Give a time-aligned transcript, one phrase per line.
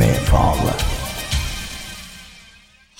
[0.00, 0.72] med Fale.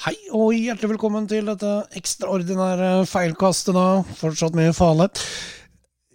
[0.03, 5.07] Hei og hjertelig velkommen til dette ekstraordinære feilkastet, da, fortsatt med Fale.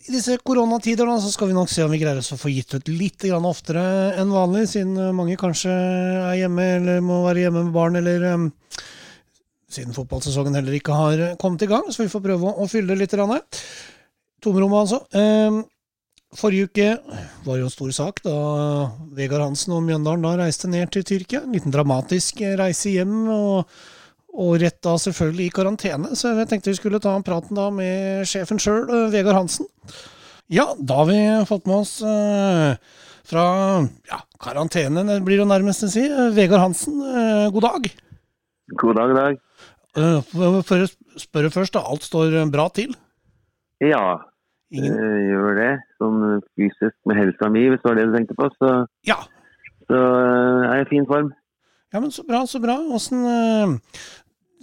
[0.05, 2.53] I disse koronatider da, så skal vi nok se om vi greier oss å få
[2.53, 3.85] gitt ut litt oftere
[4.21, 8.49] enn vanlig, siden mange kanskje er hjemme eller må være hjemme med barn, eller um,
[9.65, 12.93] siden fotballsesongen heller ikke har kommet i gang, så vi får prøve å, å fylle
[12.93, 13.63] det litt.
[14.45, 15.01] Tomrommet, altså.
[15.17, 15.63] Um,
[16.35, 16.87] Forrige uke
[17.45, 18.35] var jo en stor sak da
[19.15, 21.43] Vegard Hansen og Mjøndalen da reiste ned til Tyrkia.
[21.45, 23.71] En liten dramatisk reise hjem, og,
[24.35, 26.11] og rett da selvfølgelig i karantene.
[26.17, 29.69] Så jeg tenkte vi skulle ta praten da med sjefen sjøl, Vegard Hansen.
[30.51, 31.19] Ja, da har vi
[31.49, 32.75] fått med oss uh,
[33.25, 33.45] fra
[34.11, 36.03] ja, karantene, blir det nærmest å si.
[36.35, 36.99] Vegard Hansen,
[37.55, 37.89] god dag.
[38.75, 39.41] God dag, dag.
[39.95, 41.87] For å spørre først, da.
[41.87, 42.91] Alt står bra til?
[43.83, 44.19] Ja,
[44.73, 44.93] Ingen...
[44.97, 45.71] Uh, gjør det.
[46.01, 46.21] Sånn
[46.57, 48.49] fysisk med helsa mi, hvis det var det du tenkte på.
[48.57, 48.71] Så,
[49.07, 49.17] ja.
[49.85, 51.33] så uh, er jeg i fin form.
[51.93, 52.79] Ja, men Så bra, så bra.
[52.95, 53.21] Åssen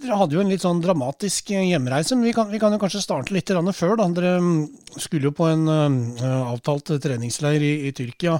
[0.03, 3.01] Dere hadde jo en litt sånn dramatisk hjemreise, men vi kan, vi kan jo kanskje
[3.05, 3.95] starte litt før.
[4.01, 4.09] da.
[4.11, 4.57] Dere mm,
[4.99, 8.35] skulle jo på en avtalt treningsleir i, i Tyrkia.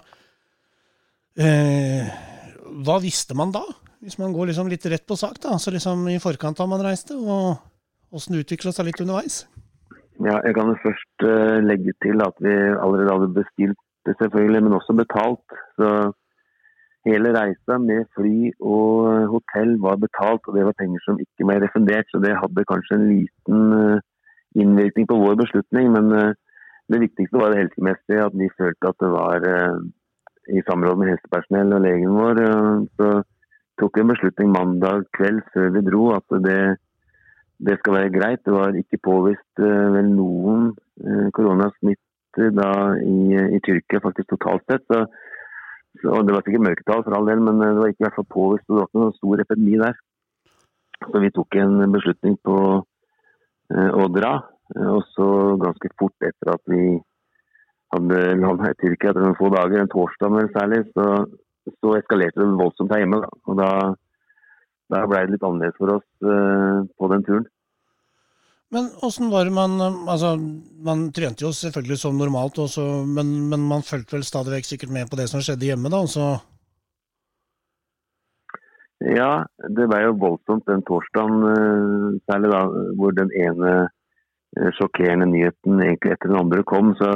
[2.84, 3.64] hva visste man da?
[4.04, 6.84] Hvis man går liksom litt rett på sak, da, så liksom i forkant da man
[6.84, 7.56] reiste, og
[8.12, 9.46] åssen det utvikla seg litt underveis?
[10.22, 14.78] Ja, jeg kan først uh, legge til at vi allerede hadde bestilt det selvfølgelig, men
[14.78, 15.48] også betalt.
[15.78, 15.88] Så
[17.08, 18.92] hele reisa med fly og
[19.34, 22.08] hotell var betalt, og det var penger som ikke ble refundert.
[22.12, 24.00] Så det hadde kanskje en liten uh,
[24.62, 25.90] innvirkning på vår beslutning.
[25.98, 26.32] Men uh,
[26.92, 29.50] det viktigste var det helsemessige, at vi følte at det var
[30.52, 32.42] i samråd med helsepersonell og legen vår.
[33.00, 33.08] så
[33.80, 36.58] tok vi en beslutning mandag kveld før vi dro at det
[37.60, 38.42] det skal være greit.
[38.46, 40.72] Det var ikke påvist uh, vel noen
[41.04, 44.86] uh, koronasmitte da i, i, Tyrkia, faktisk totalt sett.
[44.90, 45.04] Så,
[46.02, 48.32] så, det var sikkert mørketall for all del, men det var ikke i hvert fall
[48.34, 48.66] påvist.
[48.68, 50.02] Det var ikke noen stor epidemi der.
[51.04, 52.58] Så vi tok en beslutning på
[53.74, 54.34] å dra.
[54.74, 55.26] Og så
[55.60, 56.96] ganske fort etter at vi
[57.94, 61.08] hadde landet i Tyrkia etter noen få dager, en torsdag vel særlig, så,
[61.78, 63.22] så eskalerte det voldsomt her hjemme.
[63.24, 63.30] Da.
[63.50, 63.70] Og da
[64.94, 67.50] da ble det litt annerledes for oss uh, på den turen.
[68.74, 70.34] Men åssen var det man Altså,
[70.86, 74.96] man trente jo selvfølgelig som normalt, også, men, men, man fulgte vel stadig vekk sikkert
[74.96, 76.02] med på det som skjedde hjemme, da?
[76.06, 76.32] Altså.
[79.04, 79.44] Ja,
[79.78, 82.64] det ble jo voldsomt den torsdagen, uh, særlig da,
[83.00, 83.76] hvor den ene
[84.78, 86.92] sjokkerende nyheten egentlig etter den andre kom.
[87.00, 87.08] Så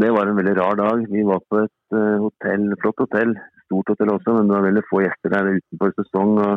[0.00, 1.02] det var en veldig rar dag.
[1.12, 3.34] Vi var på et hotell, flott hotell,
[3.68, 6.32] stort hotell også, men det var veldig få gjester der utenfor sesong.
[6.46, 6.54] og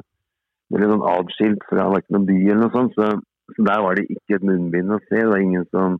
[0.71, 2.95] veldig sånn atskilt fra verken noen by eller noe sånt.
[2.97, 3.09] Så,
[3.51, 5.19] så, der var det ikke et munnbind å se.
[5.19, 5.99] Det var ingen som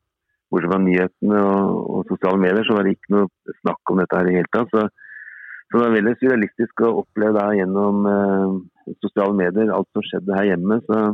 [0.51, 4.17] Bortsett fra nyhetene og, og, sosiale medier, så var det ikke noe snakk om dette
[4.19, 4.73] her i hele tatt.
[4.73, 8.57] Så, så, det var veldig surrealistisk å oppleve det gjennom eh,
[8.97, 10.81] sosiale medier, alt som skjedde her hjemme.
[10.89, 11.05] Så,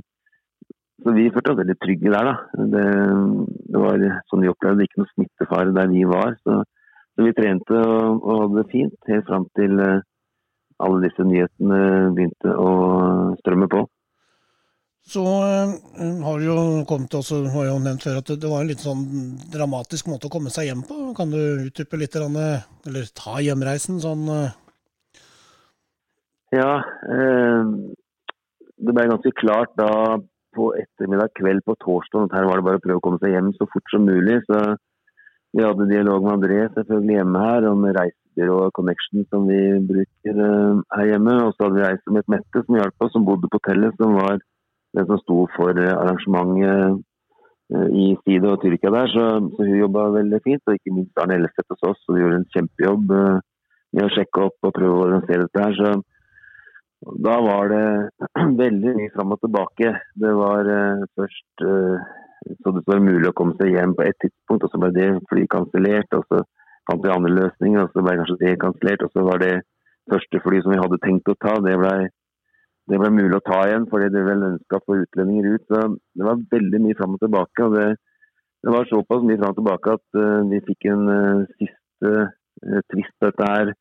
[1.05, 2.65] så vi følte oss veldig trygge der, da.
[2.73, 2.87] Det,
[3.69, 6.33] det var sånn vi opplevde det, ikke noe smittefare der vi var.
[6.41, 6.57] Så,
[7.13, 10.05] så vi trente og, og, hadde det fint helt fram til eh,
[10.83, 12.71] alle disse nyhetene begynte å
[13.41, 13.85] strømme på.
[15.07, 16.55] Så øh, har jo
[16.87, 19.05] kommet også, har jo nevnt før at det, var en litt sånn
[19.53, 20.97] dramatisk måte å komme seg hjem på.
[21.15, 21.39] Kan du
[21.69, 24.25] utdype litt, eller ta hjemreisen sånn?
[24.27, 24.49] Øh?
[26.57, 26.73] Ja,
[27.07, 27.71] øh,
[28.83, 30.19] det ble ganske klart da
[30.57, 33.31] på ettermiddag kveld på torsdag at her var det bare å prøve å komme seg
[33.31, 34.41] hjem så fort som mulig.
[34.49, 34.59] Så
[35.55, 37.87] vi hadde dialog med André selvfølgelig hjemme her om
[38.37, 41.33] reise og connection som vi bruker uh, her hjemme.
[41.45, 43.95] Og så hadde vi ei som het Mette, som hjalp oss, som bodde på hotellet,
[43.97, 44.39] som var
[44.95, 47.01] den som sto for uh, arrangementet
[47.73, 49.07] uh, i Side og Tyrkia der.
[49.13, 50.63] Så, så hun jobba veldig fint.
[50.67, 53.15] Og ikke minst Arne Ellefseth hos oss, de gjorde en kjempejobb
[53.95, 55.75] med å sjekke opp og prøve å organisere dette her.
[55.79, 57.85] Så da var det
[58.63, 59.93] veldig mye fram og tilbake.
[60.17, 60.71] Det var
[61.17, 61.67] først
[62.63, 65.07] så det var mulig å komme seg hjem på et tidspunkt, og så ble det
[65.27, 66.13] fly kansellert.
[66.15, 66.43] og så
[66.87, 69.03] fant vi andre løsninger, og så ble kanskje det kansellert.
[69.05, 69.53] Og så var det
[70.11, 71.93] første fly som vi hadde tenkt å ta, det ble,
[72.87, 75.65] det ble mulig å ta igjen fordi det vel ønska få utlendinger ut.
[75.67, 75.81] Så
[76.17, 77.67] det var veldig mye fram og tilbake.
[77.67, 77.87] og det,
[78.63, 82.81] det var såpass mye fram og tilbake at uh, vi fikk en uh, siste uh,
[82.93, 83.73] tvist på dette her.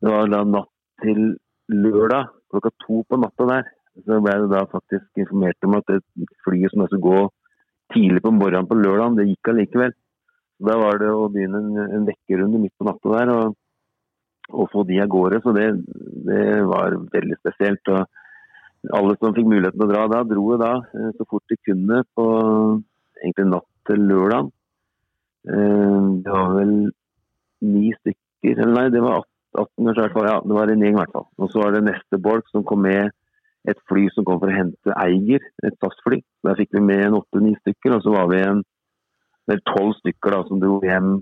[0.00, 0.72] Det var da natt
[1.04, 1.36] til
[1.72, 3.72] lørdag klokka to på natta der.
[4.04, 6.00] Så ble det da faktisk informert om at det
[6.44, 7.20] flyet som skulle gå
[7.94, 9.94] tidlig på morgenen på lørdag, det gikk allikevel.
[10.58, 13.56] Da var det å begynne en, en vekkerunde midt på natta der og,
[14.52, 15.42] og, få de av gårde.
[15.44, 15.66] Så det,
[16.28, 17.92] det, var veldig spesielt.
[17.92, 21.60] og Alle som fikk muligheten til å dra da, dro da eh, så fort de
[21.60, 22.26] kunne på
[23.20, 24.52] egentlig natt til lørdag.
[25.52, 26.74] Eh, det var vel
[27.66, 29.24] ni stykker, eller nei, det var
[29.56, 31.28] 18 år, ja, det var en gjeng i hvert fall.
[31.40, 33.12] Og så var det neste bolk som kom med
[33.66, 36.20] et fly som kom for å hente Eiger, et SAS-fly.
[36.46, 38.62] Der fikk vi med en åtte-ni stykker, og så var vi en
[39.68, 41.20] tolv stykker da, som dro hjem.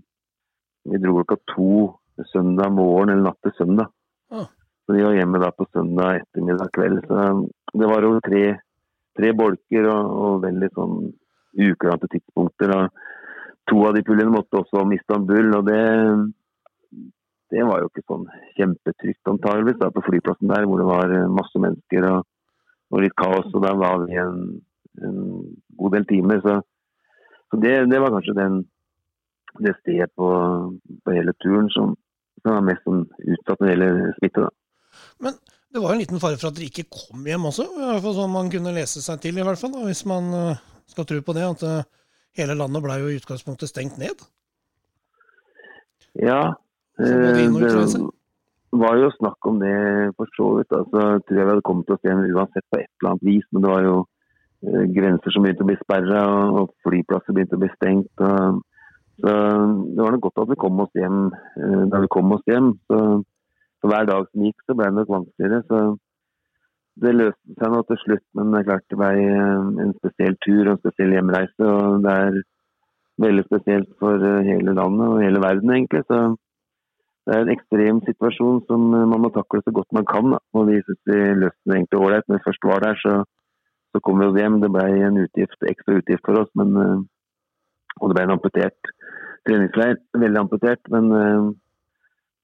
[0.91, 1.95] Vi dro klokka to
[2.33, 3.91] søndag morgen eller natt til søndag.
[4.31, 4.47] Ah.
[4.85, 7.05] Så de var hjemme da på søndag ettermiddag kveld.
[7.09, 8.45] Så det var over tre,
[9.17, 10.97] tre bolker og, og veldig sånn
[11.65, 12.75] ukurante tidspunkter.
[12.77, 15.81] Og to av de puljene måtte også om Istanbul, og det,
[17.55, 18.29] det var jo ikke sånn
[18.59, 22.29] kjempetrygt antageligvis da, på flyplassen der, hvor det var masse mennesker og,
[22.93, 23.49] og litt kaos.
[23.53, 24.39] Og der var vi en,
[25.01, 25.19] en
[25.81, 26.45] god del timer.
[26.45, 26.61] Så,
[27.55, 28.61] så det, det, var kanskje den,
[29.63, 30.29] det stedet på,
[31.07, 31.93] på hele turen som,
[32.43, 34.47] som var mest sånn utsatt når det gjelder smitte.
[34.47, 34.51] da.
[35.23, 35.37] Men
[35.71, 38.03] det var jo en liten fare for at dere ikke kom hjem også, i hvert
[38.03, 41.07] fall sånn man kunne lese seg til, i hvert fall, da, hvis man uh, skal
[41.07, 41.47] tro på det.
[41.47, 44.27] At uh, hele landet ble jo i utgangspunktet stengt ned.
[46.19, 46.55] Ja,
[46.99, 49.75] det, det var jo snakk om det
[50.19, 50.75] for så vidt.
[50.75, 53.47] Altså, jeg tror jeg vi hadde kommet oss hjem uansett på et eller annet vis,
[53.55, 53.97] men det var jo
[54.95, 56.23] grenser som begynte å bli sperra,
[56.61, 58.13] og flyplasser begynte å bli stengt.
[58.25, 58.63] Og,
[59.21, 61.29] så Det var nok godt at vi kom oss hjem
[61.93, 62.73] da vi kom oss hjem.
[62.91, 63.23] så
[63.85, 65.61] så hver dag som gikk, så ble det nok vanskeligere.
[65.69, 65.79] Så
[67.05, 70.39] det løste seg nå til slutt, men det er klart det ble eh, en spesiell
[70.47, 71.67] tur og en spesiell hjemreise.
[71.69, 72.39] Og det er
[73.27, 76.01] veldig spesielt for eh, hele landet og hele verden, egentlig.
[76.09, 76.23] Så
[77.29, 80.33] det er en ekstrem situasjon som eh, man må takle så godt man kan.
[80.33, 80.41] Da.
[80.57, 82.25] Og vi syns vi løste det egentlig ålreit.
[82.31, 83.19] Når vi først var der, så,
[83.95, 84.59] så kom vi oss hjem.
[84.63, 86.75] Det ble en utgift, ekstra utgift for oss, men,
[88.01, 88.91] og det ble en amputert
[89.47, 90.01] treningsleir.
[90.19, 90.91] Veldig amputert.
[90.91, 91.13] men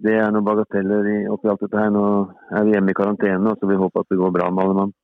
[0.01, 1.91] det er noen bagateller oppi alt dette her.
[1.93, 2.05] Nå
[2.57, 4.95] er vi hjemme i karantene, så vi håper at det går bra med alle mann.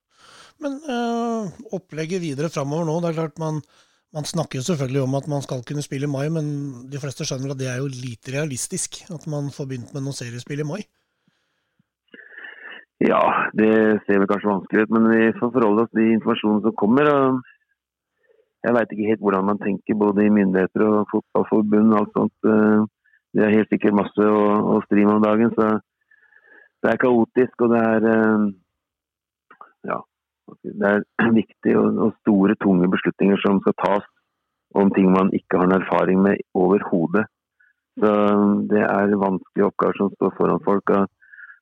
[0.64, 3.60] Men øh, opplegget videre framover nå, det er klart man,
[4.16, 6.46] man snakker jo selvfølgelig om at man skal kunne spille i mai, men
[6.88, 10.16] de fleste skjønner at det er jo lite realistisk at man får begynt med noe
[10.16, 10.80] seriespill i mai?
[13.04, 13.20] Ja,
[13.52, 13.72] det
[14.06, 17.10] ser vel kanskje vanskelig ut, men vi får forholde oss til informasjonen som kommer.
[17.12, 17.42] og
[18.64, 22.48] Jeg veit ikke helt hvordan man tenker, både i myndigheter og fotballforbund og alt sånt.
[22.48, 22.86] Øh,
[23.36, 24.40] det er helt sikkert masse å,
[24.72, 25.52] å stri med om dagen.
[25.52, 25.68] Så
[26.80, 28.46] det er kaotisk, og det er eh,
[29.92, 29.98] ja,
[30.80, 31.04] det er
[31.40, 34.08] viktige og, og, store, tunge beslutninger som skal tas
[34.76, 37.26] om ting man ikke har en erfaring med overhodet.
[38.00, 38.08] Så
[38.72, 40.96] det er vanskelige oppgaver som står foran folk.
[40.96, 41.12] og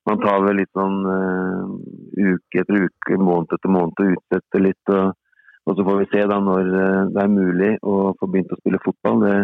[0.05, 1.69] Man tar vel litt sånn uh,
[2.12, 4.93] uke etter uke, måned etter måned og utsetter litt.
[4.93, 5.15] Og,
[5.65, 8.59] og, så får vi se da når uh, det er mulig å få begynt å
[8.61, 9.25] spille fotball.
[9.25, 9.39] Det,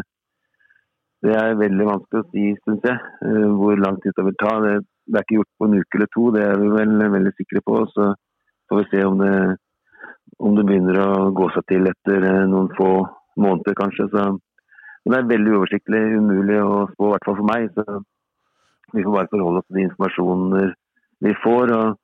[1.25, 4.53] det er veldig vanskelig å si, syns jeg, uh, hvor lang tid det vil ta.
[4.67, 4.75] Det,
[5.09, 7.65] det, er ikke gjort på en uke eller to, det er vi vel veldig sikre
[7.65, 7.81] på.
[7.97, 8.13] Så
[8.69, 9.35] får vi se om det,
[10.45, 11.11] om det begynner å
[11.41, 12.93] gå seg til etter uh, noen få
[13.41, 14.11] måneder, kanskje.
[14.13, 14.29] Så,
[15.07, 17.71] men det er veldig uoversiktlig, umulig å spå, i hvert fall for meg.
[17.73, 18.03] Så
[18.95, 20.73] vi får bare forholde oss til de informasjoner
[21.27, 21.75] vi får.
[21.77, 21.99] og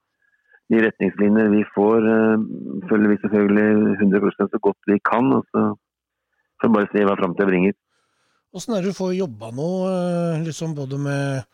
[0.72, 2.46] de retningslinjer vi får, eh,
[2.90, 3.66] følger vi selvfølgelig
[4.02, 5.32] 100 så godt vi kan.
[5.32, 5.60] og Så
[6.60, 7.74] får vi bare se hva framtida bringer.
[8.54, 11.44] Åssen er det du får jobba nå, eh, liksom både med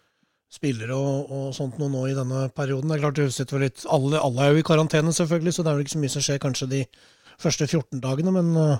[0.52, 2.88] spillere og, og, sånt noe nå i denne perioden?
[2.88, 5.70] Det er klart du sitter litt, alle, alle, er jo i karantene, selvfølgelig, så det
[5.70, 6.82] er vel ikke så mye som skjer kanskje de
[7.40, 8.32] første 14 dagene.
[8.32, 8.78] Men uh,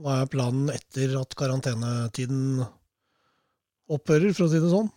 [0.00, 2.62] hva er planen etter at karantenetiden
[3.88, 4.92] opphører, for å si det sånn?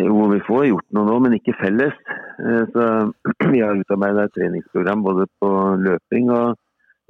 [0.00, 1.96] Jo, vi får gjort noe nå, men ikke felles.
[2.40, 2.86] Eh, så
[3.52, 5.50] Vi har utarbeida et treningsprogram både på
[5.82, 6.58] løping og,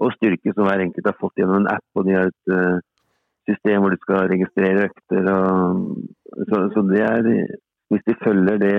[0.03, 1.87] og styrke som hver enkelt har fått gjennom en app.
[1.95, 2.85] og de har et
[3.47, 5.29] system hvor du skal registrere økter.
[5.33, 5.83] Og,
[6.51, 7.29] så, så, det er
[7.93, 8.79] Hvis de følger det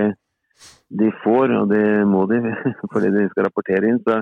[1.00, 2.42] de får, og det må de
[2.94, 4.20] fordi de skal rapportere inn, så,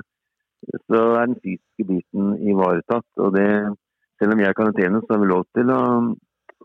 [0.86, 3.08] så er den fysiske biten ivaretatt.
[3.16, 3.48] og det
[4.18, 5.80] selv om jeg er i karantene, så har vi lov til å,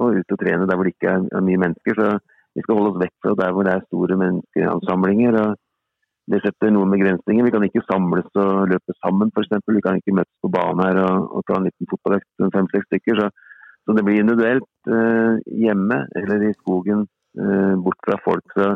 [0.03, 1.99] å ut og trene der hvor det ikke er, mye mennesker.
[1.99, 2.07] Så
[2.55, 5.37] vi skal holde oss vekk fra der hvor det er store menneskeansamlinger.
[5.43, 7.47] og Det setter noen begrensninger.
[7.47, 9.63] Vi kan ikke samles og løpe sammen, f.eks.
[9.67, 13.23] Vi kan ikke møtes på banen her og, og ta en liten fotballøkt, fem-seks stykker.
[13.23, 13.49] Så
[13.85, 17.05] så det blir individuelt eh, hjemme eller i skogen
[17.41, 18.45] eh, bort fra folk.
[18.53, 18.67] Så,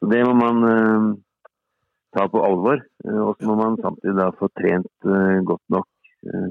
[0.00, 1.06] så det må man eh,
[2.16, 2.82] ta på alvor.
[3.06, 5.88] Eh, og så må man samtidig da få trent eh, godt nok.
[6.28, 6.50] Eh,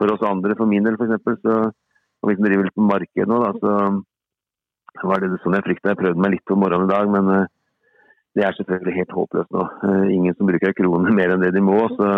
[0.00, 1.24] for oss andre, for min del f.eks.,
[2.22, 3.72] som driver litt på markedet nå, da, så
[5.00, 5.92] var det sånn jeg frykta.
[5.92, 7.30] Jeg prøvde meg litt på morgenen i dag, men
[8.36, 9.66] det er selvfølgelig helt håpløst nå.
[10.12, 12.08] Ingen som bruker kroner mer enn det de må, så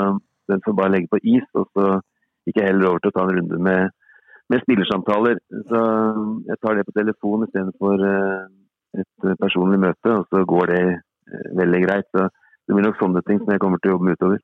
[0.50, 1.46] den får bare legge på is.
[1.58, 1.98] Og så
[2.48, 3.94] gikk jeg heller over til å ta en runde med
[4.52, 5.40] med spillersamtaler.
[5.70, 5.82] Så
[6.50, 8.02] jeg tar det på telefon istedenfor
[9.00, 10.82] et personlig møte, og så går det
[11.60, 12.08] veldig greit.
[12.12, 14.42] Så det blir nok sånne ting som jeg kommer til å jobbe med utover.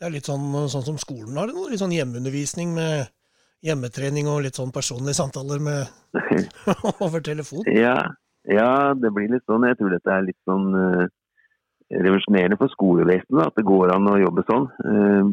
[0.00, 1.68] Det er litt sånn, sånn som skolen har det nå?
[1.70, 3.12] Litt sånn hjemmeundervisning med
[3.62, 5.86] hjemmetrening og litt sånn personlige samtaler med
[7.04, 7.66] over telefon?
[7.70, 8.00] Ja,
[8.50, 9.62] Ja, det blir litt sånn.
[9.68, 11.04] Jeg tror dette er litt sånn uh,
[11.94, 13.52] revolusjonerende for skolevesenet.
[13.52, 14.66] At det går an å jobbe sånn.
[14.82, 15.30] Uh,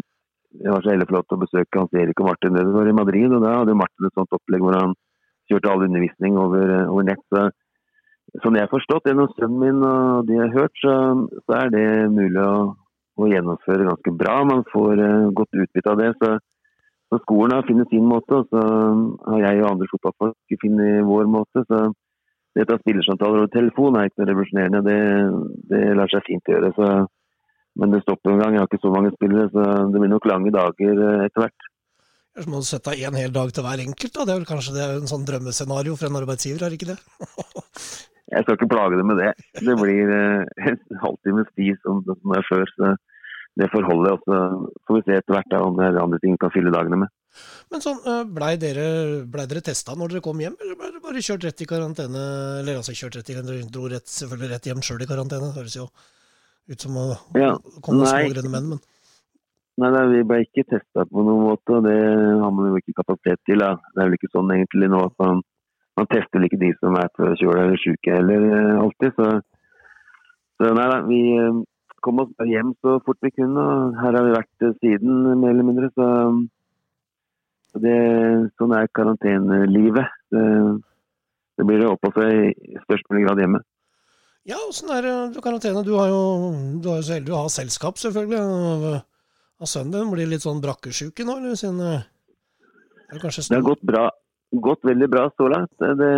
[0.60, 3.34] jeg var så heldig flott å besøke Hans Erik og Martin nedover i Madrid.
[3.34, 4.94] og Da hadde Martin et sånt opplegg hvor han
[5.50, 7.22] kjørte all undervisning over, over nett.
[7.34, 7.48] Så,
[8.44, 10.96] sånn jeg har forstått gjennom sønnen min og de jeg har hørt, så,
[11.46, 12.56] så er det mulig å,
[13.18, 14.40] å, gjennomføre ganske bra.
[14.50, 16.14] Man får uh, godt utbytte av det.
[16.22, 16.38] så
[17.10, 18.62] så skolen har funnet sin måte, og så
[19.32, 21.66] har jeg og andre fotballfolk funnet vår måte.
[21.70, 21.90] så
[22.56, 24.80] det av ta spillersamtaler over telefon er ikke noe revolusjonerende.
[24.86, 25.00] Det,
[25.70, 26.72] det, lar seg fint gjøre.
[26.76, 26.88] Så,
[27.80, 28.56] men det stopper en gang.
[28.56, 31.68] Jeg har ikke så mange spillere, så det blir nok lange dager eh, etter hvert.
[32.40, 34.16] Så må du sette av én hel dag til hver enkelt.
[34.16, 34.26] da.
[34.26, 36.92] Det er vel kanskje det er en sånn drømmescenario for en arbeidsgiver, er det ikke
[36.92, 37.00] det?
[38.34, 39.32] jeg skal ikke plage dem med det.
[39.62, 42.76] Det blir eh, en halvtimes tid som, som det er før.
[42.76, 42.94] så
[43.58, 44.18] det forholdet.
[44.18, 46.74] Og så får vi se etter hvert om det er andre ting vi kan fylle
[46.76, 47.16] dagene med.
[47.72, 48.86] Men sånn, eh, Blei dere,
[49.30, 52.24] ble dere testa når dere kom hjem, eller ble dere bare kjørt rett i karantene?
[52.62, 55.62] Eller altså kjørt rett i, dere dro rett, selvfølgelig rett hjem sjøl i karantene, det
[55.62, 55.90] høres jo
[56.70, 57.06] ut som å
[57.38, 57.54] ja,
[57.86, 58.88] komme små grønne menn, men
[59.80, 62.98] Nei, nei, vi ble ikke testa på noen måte, og det har man jo ikke
[62.98, 63.62] kapasitet til.
[63.64, 63.78] Da.
[63.94, 65.40] Det er vel ikke sånn egentlig nå at man,
[65.96, 69.16] man tester ikke de som er forkjøla eller syke heller, eh, alltid.
[69.16, 69.30] Så,
[70.60, 71.62] så nei da, vi, eh,
[72.06, 73.64] kom oss hjem så fort vi kunne.
[73.64, 75.90] og Her har vi vært eh, siden, mer eller mindre.
[75.96, 76.08] Så,
[77.72, 77.98] så det,
[78.60, 80.16] sånn er karantenelivet.
[80.34, 80.46] Det,
[81.60, 83.64] det blir å oppholde seg i størst mulig grad hjemme.
[84.50, 85.84] Ja, åssen er det karantene?
[85.86, 86.22] Du har jo
[86.82, 88.40] du er så heldig å ha selskap, selvfølgelig.
[88.40, 88.88] Av,
[89.60, 90.14] av sønnen din.
[90.16, 91.60] Blir litt sånn brakkesjuke nå, eller?
[91.60, 94.08] Siden, det, det har gått bra.
[94.66, 95.74] Gått veldig bra så langt.
[95.78, 96.14] Det,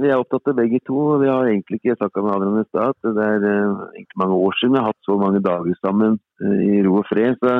[0.00, 0.96] vi er opptatt av begge to.
[1.14, 2.98] og Vi har egentlig ikke snakka med Adrian i stad.
[3.04, 6.60] Det er uh, egentlig mange år siden vi har hatt så mange dager sammen uh,
[6.64, 7.38] i ro og fred.
[7.42, 7.54] Så,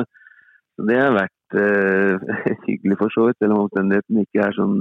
[0.89, 2.35] det har vært uh,
[2.67, 4.79] hyggelig for så vidt, selv om omstendighetene ikke er sånn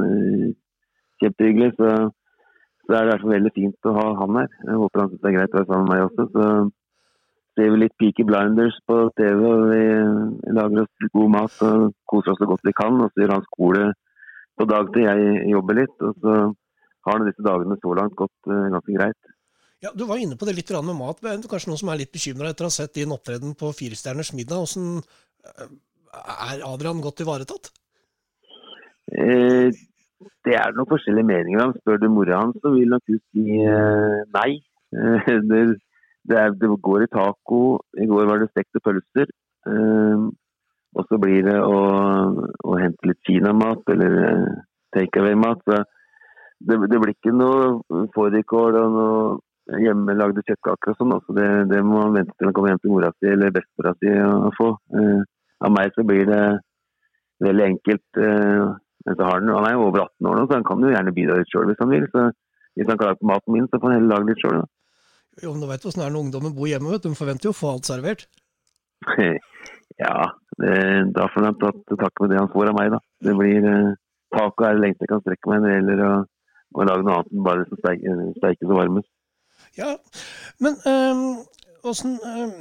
[1.22, 1.74] kjempehyggelig.
[1.78, 1.92] Så,
[2.84, 4.56] så er det i hvert fall veldig fint å ha han her.
[4.64, 6.26] Jeg håper han syns det er greit å være sammen med meg også.
[6.34, 6.48] Så
[7.54, 9.84] ser vi litt Peaky Blinders på TV, og vi
[10.58, 12.98] lager oss god mat og koser oss så godt vi kan.
[12.98, 13.86] Og så gjør han skole
[14.58, 15.96] på dagtid, jeg jobber litt.
[16.02, 16.36] og så
[17.04, 19.34] har det disse dagene så langt gått uh, ganske greit.
[19.84, 21.20] Ja, Du var inne på det litt med mat.
[21.20, 24.62] Kanskje noen som er litt bekymra etter å ha sett din opptreden på Firestjerners middag.
[24.64, 25.02] Hvordan
[25.44, 25.74] eh,
[26.48, 27.68] er Adrian godt ivaretatt?
[29.12, 29.68] Eh,
[30.48, 31.74] det er nok forskjellige meninger om.
[31.76, 34.50] Spør du mora hans, så vil nok hun si eh, nei.
[34.96, 35.60] Eh, det,
[36.32, 37.60] det, er, det, går i taco.
[38.00, 39.28] I går var det stekte pølser.
[39.68, 40.24] Eh,
[40.94, 41.78] og så blir det å,
[42.56, 44.16] å hente litt kinamat eller
[44.96, 45.60] takeaway-mat.
[45.68, 45.82] Så
[46.68, 51.14] det, det, blir ikke noe fårikål og noe hjemmelagde kjøttkaker og sånn.
[51.16, 53.94] Altså det, det, må man vente til han kommer hjem til mora si eller bestemora
[54.00, 54.70] si å få.
[55.00, 55.20] Eh,
[55.64, 56.42] av meg så blir det
[57.44, 58.20] veldig enkelt.
[58.20, 58.64] Eh,
[59.04, 60.92] men så har han, han er jo over 18 år nå, så han kan jo
[60.92, 62.06] gjerne bidra litt sjøl hvis han vil.
[62.12, 62.28] Så
[62.74, 64.62] hvis han klarer på maten min, så får han heller lage litt sjøl.
[65.42, 67.10] Jo, men du veit åssen det er når ungdommen bor hjemme, vet du.
[67.10, 68.28] De forventer jo å få alt servert.
[70.04, 70.16] ja,
[70.60, 70.76] det,
[71.16, 73.00] da får han takke med det han får av meg, da.
[73.24, 73.92] Det blir eh,
[74.34, 76.12] Taco er det lengste jeg kan strekke meg når det gjelder å
[76.74, 79.10] og lage noe annet enn bare som steikes og varmes.
[79.78, 79.94] Ja,
[80.62, 80.78] men
[81.84, 82.52] åssen øh,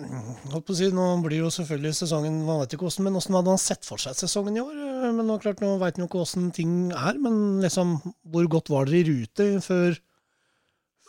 [0.55, 3.62] øh, si, Nå blir jo selvfølgelig sesongen Man vet ikke hvordan, men åssen hadde han
[3.62, 4.74] sett for seg sesongen i år?
[4.74, 7.96] Øh, men Nå klart, nå vet han jo ikke åssen ting er, men liksom,
[8.32, 9.96] hvor godt var dere i rute før,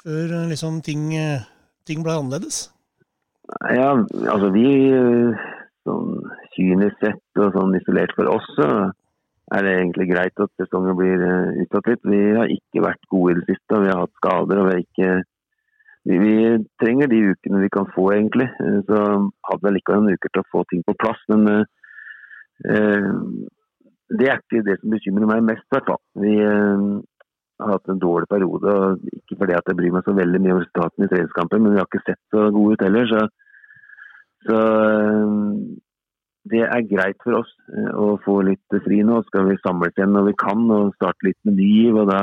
[0.04, 1.10] før øh, liksom, ting,
[1.86, 2.68] ting ble annerledes?
[3.74, 3.92] Ja,
[4.30, 4.68] altså vi
[5.84, 6.22] Sånn
[6.54, 8.68] kynisk sett og sånn isolert for oss, så
[9.52, 12.02] er det egentlig greit at sesongen blir uh, utsatt litt.
[12.08, 14.62] Vi har ikke vært gode i det siste, vi har hatt skader.
[14.62, 15.10] og Vi, ikke,
[16.08, 16.34] vi, vi
[16.80, 18.48] trenger de ukene vi kan få, egentlig.
[18.60, 19.02] Uh, så
[19.50, 21.20] hadde vi likevel noen uker til å få ting på plass.
[21.32, 23.12] Men uh,
[24.14, 26.02] det er ikke det som bekymrer meg mest, i hvert fall.
[26.22, 28.74] Vi har hatt en dårlig periode.
[29.12, 31.80] Ikke fordi at jeg bryr meg så veldig mye om resultatene i treningskampen, men vi
[31.82, 33.10] har ikke sett så gode ut heller.
[33.10, 33.24] så
[34.44, 34.56] så
[36.50, 39.20] det er greit for oss eh, å få litt fri nå.
[39.28, 42.00] Skal vi samles igjen når vi kan og starte litt med ny giv.
[42.10, 42.20] da,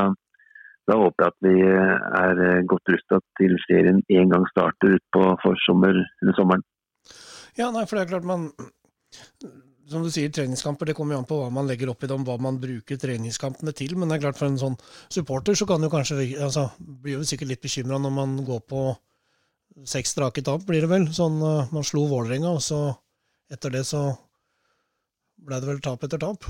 [0.89, 5.25] da, håper jeg at vi er eh, godt rusta til serien en gang starter utpå
[5.43, 6.65] forsommer eller sommeren.
[7.57, 8.49] Ja, nei, for det er klart man
[9.91, 12.23] som du sier, treningskamper det kommer jo an på hva man legger opp i dem,
[12.23, 13.97] hva man bruker treningskampene til.
[13.99, 14.77] Men det er klart for en sånn
[15.11, 18.85] supporter så kan jo kanskje altså, blir jo sikkert litt bekymra når man går på
[19.87, 21.09] seks strake tap, blir det vel.
[21.15, 22.81] Sånn eh, man slo Vålerenga, og så
[23.51, 24.03] etter det så
[25.41, 26.47] ble det vel tap etter tap?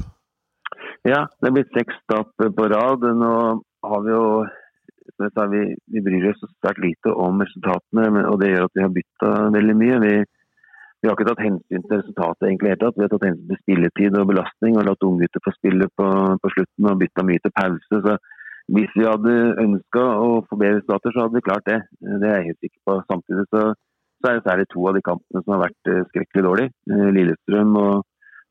[1.08, 3.06] Ja, det er blitt seks tap på rad.
[3.18, 3.36] Nå
[3.88, 4.26] har vi jo
[5.22, 9.32] vi, vi bryr oss svært lite om resultatene, og det gjør at vi har bytta
[9.56, 9.98] veldig mye.
[10.04, 10.14] Vi,
[11.02, 12.98] vi, har ikke tatt hensyn til resultatet egentlig helt tatt.
[12.98, 16.08] Vi har tatt hensyn til spilletid og belastning og latt unggutter få spille på,
[16.42, 18.02] på, slutten og bytta mye til pause.
[18.06, 18.18] Så
[18.72, 21.80] hvis vi hadde ønska å få bedre resultater, så hadde vi klart det.
[22.02, 23.00] Det er jeg helt sikker på.
[23.10, 23.66] Samtidig så,
[24.22, 26.74] så er det særlig to av de kampene som har vært skrekkelig dårlige.
[27.18, 28.04] Lillestrøm og,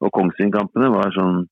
[0.02, 1.44] og Kongsvinger-kampene var sånn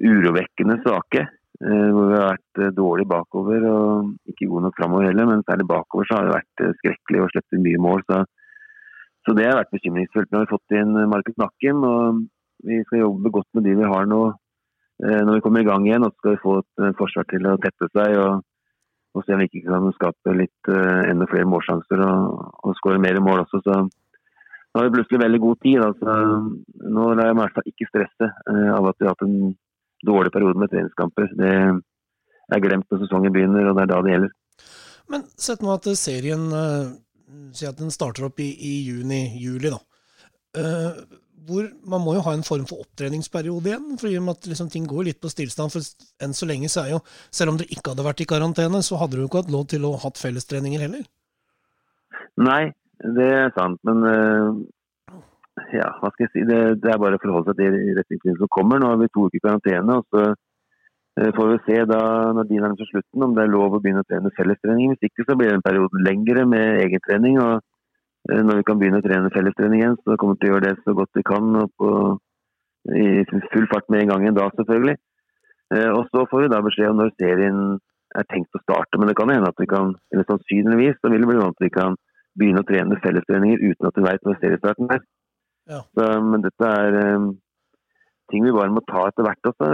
[0.00, 1.26] urovekkende svake.
[1.60, 5.28] Hvor vi har vært dårlig bakover og ikke gode nok framover heller.
[5.28, 8.04] Men særlig bakover så har det vært skrekkelig og sluppet mye mål.
[8.08, 8.20] Så,
[9.26, 10.30] så, det har vært bekymringsfullt.
[10.30, 12.22] Nå har vi fått inn Markus Nakken, og
[12.66, 15.86] vi skal jobbe godt med de vi har nå eh, når vi kommer i gang
[15.88, 16.06] igjen.
[16.06, 18.46] Og så skal vi få et eh, forsvar til å tette seg og,
[19.14, 23.02] og se om vi ikke kan skape litt uh, enda flere målsjanser og, og skåre
[23.02, 23.62] mer mål også.
[23.64, 25.82] Så nå har vi plutselig veldig god tid.
[25.82, 26.16] Altså,
[26.94, 29.26] nå lar jeg meg i hvert fall ikke stresse uh, av at vi har hatt
[29.26, 29.54] en
[30.06, 31.32] dårlig periode med treningskamper.
[31.36, 31.54] Det
[32.56, 34.36] er glemt når sesongen begynner, og det er da det gjelder.
[35.10, 36.92] Men sett nå at serien uh,
[37.66, 39.82] at den starter opp i, i juni-juli, da.
[40.56, 41.02] Uh,
[41.46, 43.98] hvor man må jo ha en form for opptreningsperiode igjen.
[44.00, 45.72] for i og med at liksom, ting går litt på stillstand.
[45.72, 45.80] for
[46.24, 49.00] Enn så lenge så er jo, selv om dere ikke hadde vært i karantene, så
[49.00, 51.06] hadde dere jo ikke hatt lov til å ha hatt fellestreninger heller.
[52.40, 52.72] Nei,
[53.16, 53.80] det er sant.
[53.86, 54.52] Men uh,
[55.72, 56.44] ja, hva skal jeg si.
[56.48, 58.80] Det, det er bare å forholde seg til retningslinjene som kommer.
[58.80, 59.98] Nå har vi to uker i karantene.
[59.98, 62.04] og så uh, får vi se da
[62.36, 64.94] når de nærmer seg slutten om det er lov å begynne å trene fellestrening.
[64.94, 67.40] Hvis ikke så blir det en periode lengre med egentrening.
[67.40, 67.69] og Eh,
[68.28, 70.84] når vi kan begynne å trene fellestrening igjen, så kommer vi til å gjøre det
[70.84, 71.54] så godt vi kan.
[71.62, 71.92] og på,
[72.96, 73.06] I
[73.52, 74.96] full fart med en gang en da, selvfølgelig.
[75.74, 77.60] Eh, og Så får vi da beskjed om når serien
[78.18, 78.98] er tenkt å starte.
[78.98, 81.64] Men det kan hende at vi kan, eller sannsynligvis så vil det bli sånn at
[81.64, 81.96] vi kan
[82.38, 85.04] begynne å trene fellestreninger uten at vi vet når seriestarten er.
[85.70, 85.80] Ja.
[85.94, 87.28] Så, men dette er um,
[88.30, 89.68] ting vi bare må ta etter hvert også.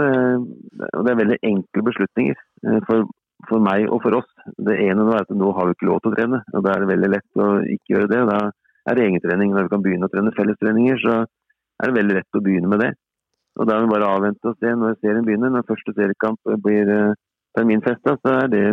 [0.93, 2.41] og det er veldig enkle beslutninger.
[2.89, 3.07] For
[3.45, 4.29] for meg og for oss.
[4.57, 6.39] Det ene er at nå har vi ikke lov til å trene.
[6.53, 8.21] og Da er det veldig lett å ikke gjøre det.
[8.31, 8.39] Da
[8.89, 9.53] er det egentrening.
[9.53, 12.83] Når vi kan begynne å trene fellestreninger, så er det veldig lett å begynne med
[12.85, 12.91] det.
[13.57, 15.53] Og Da er vi bare avvente og se når serien begynner.
[15.53, 17.15] Når første seriekamp blir uh,
[17.57, 18.65] terminfesta, så er det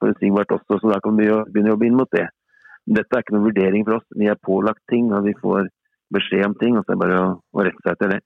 [0.00, 0.80] forutsigbart også.
[0.82, 2.28] Så da kan vi begynne å jobbe inn mot det.
[2.86, 4.06] Dette er ikke noen vurdering for oss.
[4.14, 5.66] Vi er pålagt ting, og vi får
[6.14, 6.78] beskjed om ting.
[6.78, 8.20] og så er det bare å, å rette seg etter det.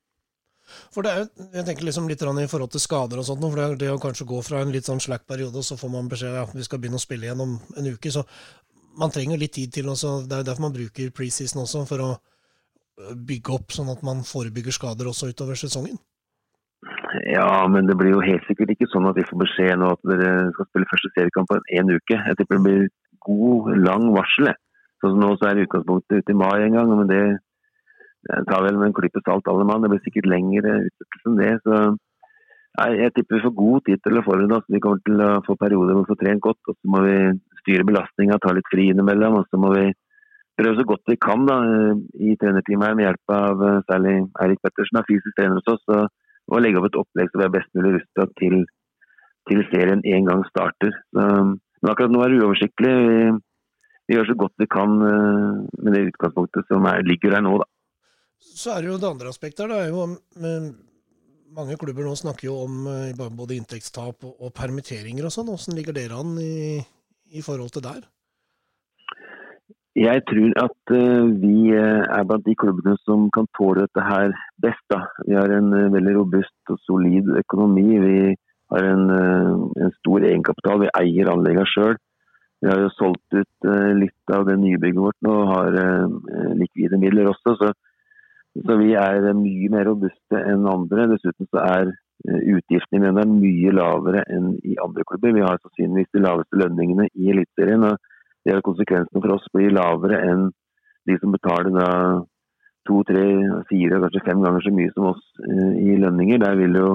[0.94, 3.60] For det er jo, jeg tenker liksom litt i forhold til skader og sånt, for
[3.60, 6.10] det det å kanskje gå fra en litt sånn slack periode, og så får man
[6.10, 8.12] beskjed ja, vi skal begynne å spille igjen om en uke.
[8.12, 8.24] Så
[9.00, 10.20] man trenger litt tid til også.
[10.28, 14.24] Det er derfor man bruker preseason også, for å øh, bygge opp, sånn at man
[14.26, 16.00] forebygger skader også utover sesongen.
[17.28, 20.02] Ja, men det blir jo helt sikkert ikke sånn at vi får beskjed nå at
[20.08, 22.16] dere skal spille første seriekamp på en uke.
[22.16, 22.84] Jeg tipper det blir
[23.26, 24.52] god, lang varsel.
[25.00, 27.22] Sånn som nå så er utgangspunktet ute i mai en gang, men det
[28.28, 29.82] jeg tar vel med en klype salt alle mann.
[29.84, 31.52] Det blir sikkert lengre utsettelse enn det.
[31.64, 31.76] så
[32.78, 34.68] jeg, jeg tipper vi får god tid til å forberede oss.
[34.70, 36.60] Vi kommer til å få perioder hvor vi får trent godt.
[36.68, 37.16] og Så må vi
[37.62, 39.40] styre belastninga, ta litt fri innimellom.
[39.40, 39.86] Og så må vi
[40.60, 41.58] prøve så godt vi kan da,
[42.20, 45.84] i trenerteamet her med hjelp av eh, særlig Eirik Pettersen, er fysisk trener hos oss,
[45.88, 46.10] og,
[46.52, 48.56] og legge opp et opplegg så vi er best mulig rusta til,
[49.48, 50.92] til, serien en gang starter.
[51.14, 51.26] Så,
[51.80, 52.92] men akkurat nå er det uoversiktlig.
[52.92, 53.20] Vi,
[54.10, 57.56] vi, gjør så godt vi kan uh, med det utgangspunktet som er, ligger der nå.
[57.62, 57.68] da.
[58.40, 59.72] Så er det jo det andre aspektet her.
[59.72, 60.06] Det er jo
[61.56, 65.50] mange klubber nå snakker jo om eh, både inntektstap og, og permitteringer og sånn.
[65.50, 66.80] Hvordan ligger dere an i,
[67.34, 68.04] i, forhold til der?
[69.98, 74.34] Jeg tror at uh, vi eh, er blant de klubbene som kan tåle dette her
[74.62, 74.84] best.
[74.92, 75.02] Da.
[75.26, 77.88] Vi har en veldig robust og solid økonomi.
[78.04, 78.14] Vi
[78.70, 80.84] har en, en stor egenkapital.
[80.84, 81.98] Vi eier anleggene sjøl.
[82.60, 85.78] Vi har jo solgt ut litt av det nybygget vårt nå og har
[86.60, 87.54] likvide midler også.
[87.56, 87.70] så så
[88.80, 91.08] vi er mye mer robuste enn andre.
[91.12, 95.34] Dessuten så er eh, utgiftene i Mjøndalen mye lavere enn i andre klubber.
[95.36, 97.86] Vi har sannsynligvis de laveste lønningene i Eliteserien.
[97.90, 97.98] og
[98.44, 100.48] det er Konsekvensene for oss blir lavere enn
[101.08, 101.88] de som betaler da
[102.88, 103.24] to, tre,
[103.68, 106.40] fire, kanskje fem ganger så mye som oss eh, i lønninger.
[106.42, 106.92] Der vil jo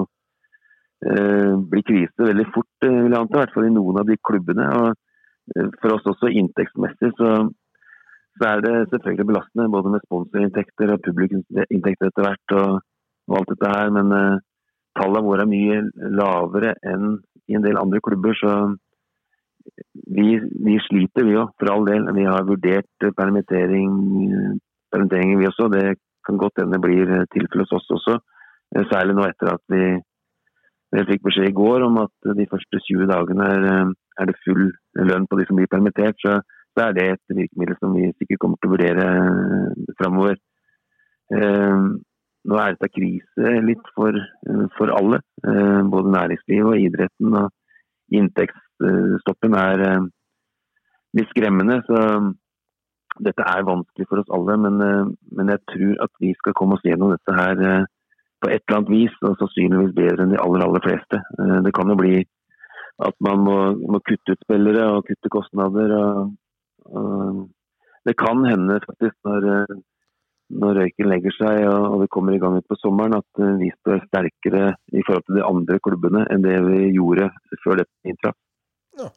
[1.06, 3.38] eh, bli krise veldig fort, vil jeg anta.
[3.38, 4.66] I hvert fall i noen av de klubbene.
[4.80, 7.36] og For oss også inntektsmessig så
[8.36, 12.80] så er det selvfølgelig belastende både med sponsorinntekter og publikumsinntekter etter hvert og,
[13.28, 13.92] og, alt dette her.
[13.96, 14.42] Men uh,
[14.98, 18.36] tallene våre er mye lavere enn i en del andre klubber.
[18.36, 18.52] Så
[20.18, 22.10] vi, vi sliter, vi òg, for all del.
[22.16, 23.94] Vi har vurdert permittering,
[24.92, 25.70] permitteringer, vi også.
[25.72, 25.86] Det
[26.26, 28.18] kan godt hende blir tilfellet hos oss også.
[28.74, 29.84] Eh, særlig nå etter at vi,
[30.92, 34.40] vi fikk beskjed i går om at de første 20 dagene er, eh, er det
[34.44, 34.68] full
[35.10, 36.18] lønn på de som blir permittert.
[36.20, 36.40] så
[36.76, 40.36] så er det et virkemiddel som vi sikkert kommer til å vurdere eh, framover.
[41.32, 41.86] Eh,
[42.46, 47.38] nå er dette krise litt for, eh, for alle, både næringslivet og idretten.
[47.40, 49.86] og Inntektsstoppen er
[51.16, 51.80] litt skremmende.
[51.88, 51.98] så
[53.24, 54.76] dette er vanskelig for oss alle, men,
[55.32, 57.86] men, jeg tror at vi skal komme oss gjennom dette her
[58.44, 61.22] på et eller annet vis, og sannsynligvis bedre enn de aller aller fleste.
[61.64, 62.18] Det kan jo bli
[63.08, 63.56] at man må,
[63.88, 65.96] må, kutte ut spillere og kutte kostnader.
[65.96, 66.36] Og,
[68.06, 69.66] det kan hende faktisk når,
[70.62, 74.04] når røyken legger seg og, vi kommer i gang ut på sommeren, at vi står
[74.06, 77.30] sterkere i forhold til de andre klubbene enn det vi gjorde
[77.64, 78.38] før dette inntraff.
[79.00, 79.10] Ja.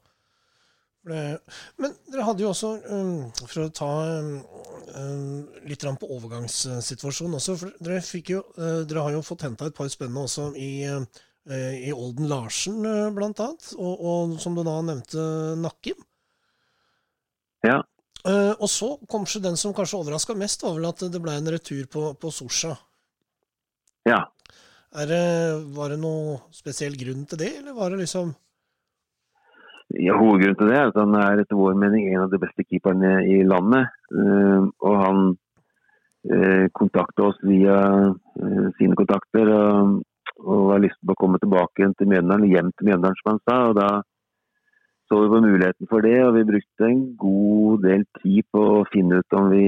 [1.10, 7.78] Men dere hadde jo også, um, for å ta um, litt på overgangssituasjonen også for
[7.80, 10.84] dere, jo, uh, dere har jo fått henta et par spennende også i,
[11.50, 13.72] i Olden Larsen, annet.
[13.78, 15.24] Og, og, som du da nevnte,
[15.64, 15.98] Nakkim.
[17.66, 17.80] Ja.
[18.60, 21.86] Og så kanskje den som kanskje overraska mest, var vel at det ble en retur
[21.92, 22.74] på, på Sorsa.
[24.08, 24.26] Ja.
[24.90, 25.24] Det,
[25.76, 28.34] var det noe spesiell grunn til det, eller var det liksom
[29.98, 32.66] ja, Hovedgrunnen til det er at han er etter vår mening en av de beste
[32.68, 33.90] keeperne i landet.
[34.14, 37.80] Uh, og han uh, eh, kontakta oss via
[38.14, 39.96] uh, sine kontakter og,
[40.44, 43.58] og har lyst til å komme tilbake til Mjøndalen, hjem til Mjøndalen, som han sa.
[43.72, 43.90] og da
[45.10, 48.88] så vi på muligheten for det, og vi brukte en god del tid på å
[48.94, 49.66] finne ut om vi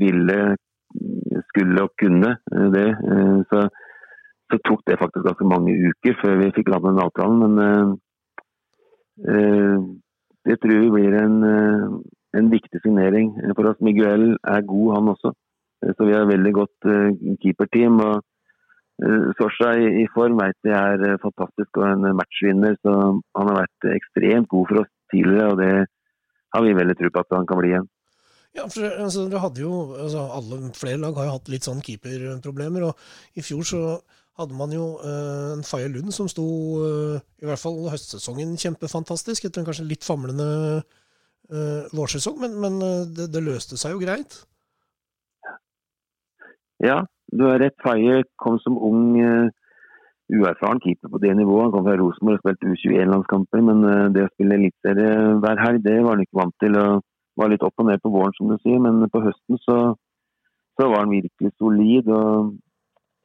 [0.00, 0.38] ville,
[1.52, 2.32] skulle og kunne
[2.74, 2.88] det.
[3.52, 3.62] Så,
[4.50, 7.38] så tok det faktisk ganske mange uker før vi fikk landet den avtalen.
[7.44, 7.54] men
[9.30, 9.78] uh,
[10.46, 11.86] det tror vi blir en, eh,
[12.38, 13.80] en, viktig signering for oss.
[13.82, 15.32] Miguel er god, han også.
[15.82, 16.86] Eh, så vi har veldig godt
[17.42, 18.00] keeperteam.
[18.00, 18.22] og
[19.36, 22.78] Sorsa i, form vet vi er fantastisk og en matchvinner.
[22.80, 22.92] så
[23.36, 25.72] Han har vært ekstremt god for oss tidligere, og det
[26.54, 27.88] har vi veldig tro på at han kan bli igjen.
[28.56, 31.82] Ja, for altså, dere hadde jo, altså, alle, Flere lag har jo hatt litt sånn
[31.84, 32.86] keeperproblemer.
[32.88, 33.82] og I fjor så
[34.40, 36.46] hadde man jo uh, en Faye Lund som sto,
[36.80, 39.44] uh, i hvert fall høstsesongen, kjempefantastisk.
[39.44, 40.48] Etter en kanskje litt famlende
[40.80, 42.80] uh, vårsesong, men, men
[43.12, 44.40] det, det, løste seg jo greit.
[46.84, 47.02] Ja,
[47.34, 47.76] rett.
[47.82, 49.16] Faye kom som ung,
[50.30, 51.66] uerfaren keeper på det nivået.
[51.66, 56.00] Han kom fra Rosenborg og spilte U21-landskamper, men det å spille eliteserie hver helg, det
[56.02, 56.78] var han ikke vant til.
[56.82, 57.04] og
[57.36, 59.76] var litt opp og ned på våren, som du sier, men på høsten så,
[60.78, 62.08] så var han virkelig solid.
[62.08, 62.54] og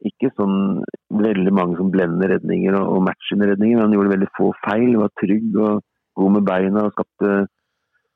[0.09, 0.81] ikke sånn
[1.13, 3.83] veldig mange som blendende redninger og, og matchende redninger.
[3.83, 5.83] Han gjorde veldig få feil, var trygg og
[6.17, 7.35] god med beina og skapte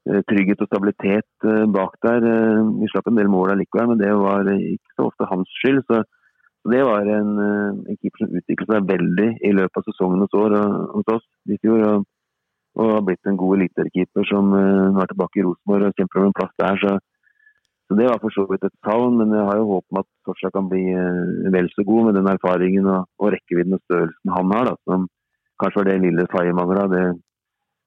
[0.05, 2.25] trygghet og stabilitet uh, bak der.
[2.25, 5.81] Uh, vi slapp en del mål allikevel, men det var ikke så ofte hans skyld.
[5.89, 6.03] Så,
[6.65, 10.55] det var en, en keeper som utviklet seg veldig i løpet av sesongen hos, år,
[10.95, 11.83] hos oss i fjor.
[11.89, 12.07] Og,
[12.81, 16.31] og har blitt en god elitekeeper som nå er tilbake i Rosenborg og kjemper om
[16.31, 16.81] en plass der.
[16.81, 16.95] så
[17.87, 20.07] så Det var for så vidt et savn, men jeg har jo håp om at
[20.25, 24.33] Torsa kan bli eh, vel så god med den erfaringen og, og rekkevidden og størrelsen
[24.37, 24.71] han har.
[24.71, 25.05] Da, som
[25.61, 26.87] kanskje var det lille Faye mangla.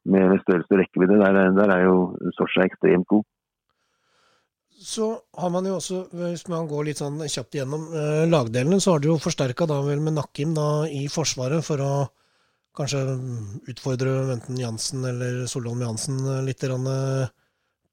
[0.09, 1.97] Med størrelse og rekkevidde, der, der er jo
[2.37, 3.27] Sorsa ekstremt god.
[4.79, 8.95] Så har man jo også, hvis man går litt sånn kjapt gjennom eh, lagdelene, så
[8.95, 11.93] har du jo forsterka med Nakkim da, i Forsvaret for å
[12.79, 13.01] kanskje
[13.73, 17.27] utfordre enten Jansen eller Solholm Jansen litt eh,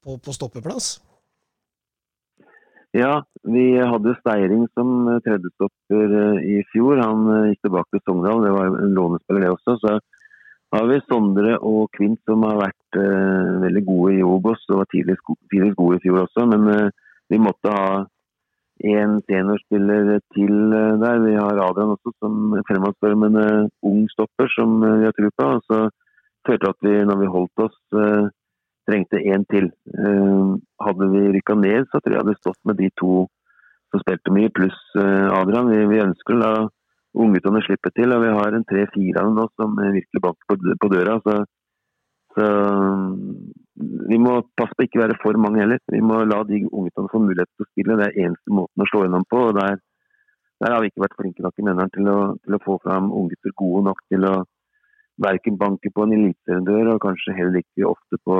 [0.04, 0.94] på, på stoppeplass?
[2.96, 7.00] Ja, vi hadde Steiring som tredjestopper eh, i fjor.
[7.02, 9.76] Han eh, gikk tilbake til Sogndal, det var en lånespiller det også.
[9.82, 9.96] Så
[10.76, 14.90] har vi Sondre og Kvint som har vært uh, veldig gode i Obos og var
[14.92, 15.24] tidligst
[15.78, 16.46] gode i fjor også.
[16.52, 18.04] Men uh, vi måtte ha
[18.86, 21.22] en seniorspiller til uh, der.
[21.24, 23.46] Vi har Adrian også som fremadstormende
[23.88, 25.52] ung stopper som vi har tro på.
[25.58, 25.80] Og så
[26.48, 27.78] følte at vi når vi holdt oss
[28.86, 29.72] trengte én til.
[30.78, 33.24] Hadde vi rykka ned, så tror jeg hadde stått med de to
[33.90, 35.72] som spilte mye, pluss Adrian.
[35.72, 36.52] Vi, vi, ønsker å la
[37.16, 40.90] ungguttene slipper til, og vi har en tre-fire av dem nå som virkelig banker på,
[40.92, 41.16] døra.
[41.24, 41.36] Så,
[42.36, 42.48] så
[44.10, 45.80] vi må passe på ikke være for mange heller.
[45.92, 47.98] Vi må la de ungguttene få mulighet til å spille.
[48.00, 49.46] Det er eneste måten å slå gjennom på.
[49.48, 49.80] og der,
[50.64, 52.12] der har vi ikke vært flinke nok i Mjøndalen til,
[52.44, 54.36] til, å få fram unggutter gode nok til å
[55.24, 58.36] verken banker på en eliteseriedør, og kanskje heller ikke ofte på,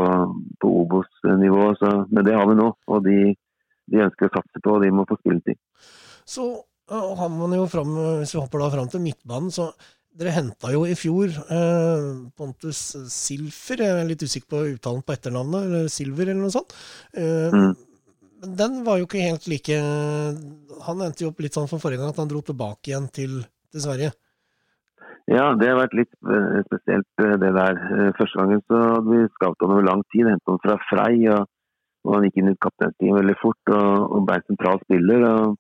[0.61, 1.71] på Obos-nivå.
[2.13, 3.21] Men det har vi nå, og de,
[3.89, 5.61] de, ønsker å satse på, og de må få spilletid.
[6.29, 6.51] Så
[6.91, 9.73] har man jo fram, Hvis vi hopper da fram til midtbanen, så
[10.17, 12.05] dere henta jo i fjor eh,
[12.39, 12.79] Pontus
[13.13, 16.73] Silfer, jeg er litt usikker på uttalen på etternavnet, eller Silver eller noe sånt.
[17.13, 17.75] Eh, mm.
[18.57, 19.77] Den var jo ikke helt like
[20.87, 23.43] Han endte jo opp litt sånn som forrige gang, at han dro tilbake igjen til,
[23.73, 24.13] til Sverige.
[25.27, 27.79] Ja, det har vært litt eh, spesielt eh, det der.
[27.97, 30.29] Eh, første gangen så hadde vi scouta over lang tid.
[30.31, 31.15] Hentet han fra Frei.
[31.35, 31.49] og,
[32.07, 35.27] og Han gikk inn i kapteinsteamet veldig fort og, og ble sentral spiller.
[35.33, 35.57] Og,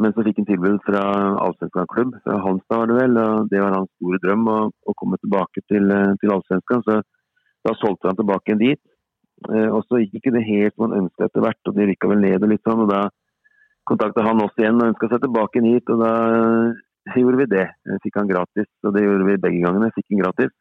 [0.00, 1.02] men så fikk han tilbud fra
[1.42, 3.18] Allsvenskan klubb, fra Halmstad var det vel.
[3.20, 6.84] og Det var hans store drøm å, å komme tilbake til, til Allsvenskan.
[6.86, 7.00] Så
[7.66, 8.80] da solgte han tilbake dit.
[9.50, 12.22] Og så gikk ikke det helt som han ønska etter hvert, og de rykka vel
[12.24, 12.84] ned og litt sånn.
[12.86, 13.02] og da
[13.90, 15.90] kontakta han oss igjen og ønska seg tilbake hit.
[15.90, 16.12] og da
[17.18, 17.66] gjorde vi det.
[18.04, 19.90] Fikk han gratis, og det gjorde vi begge gangene.
[19.96, 20.52] Fikk han gratis.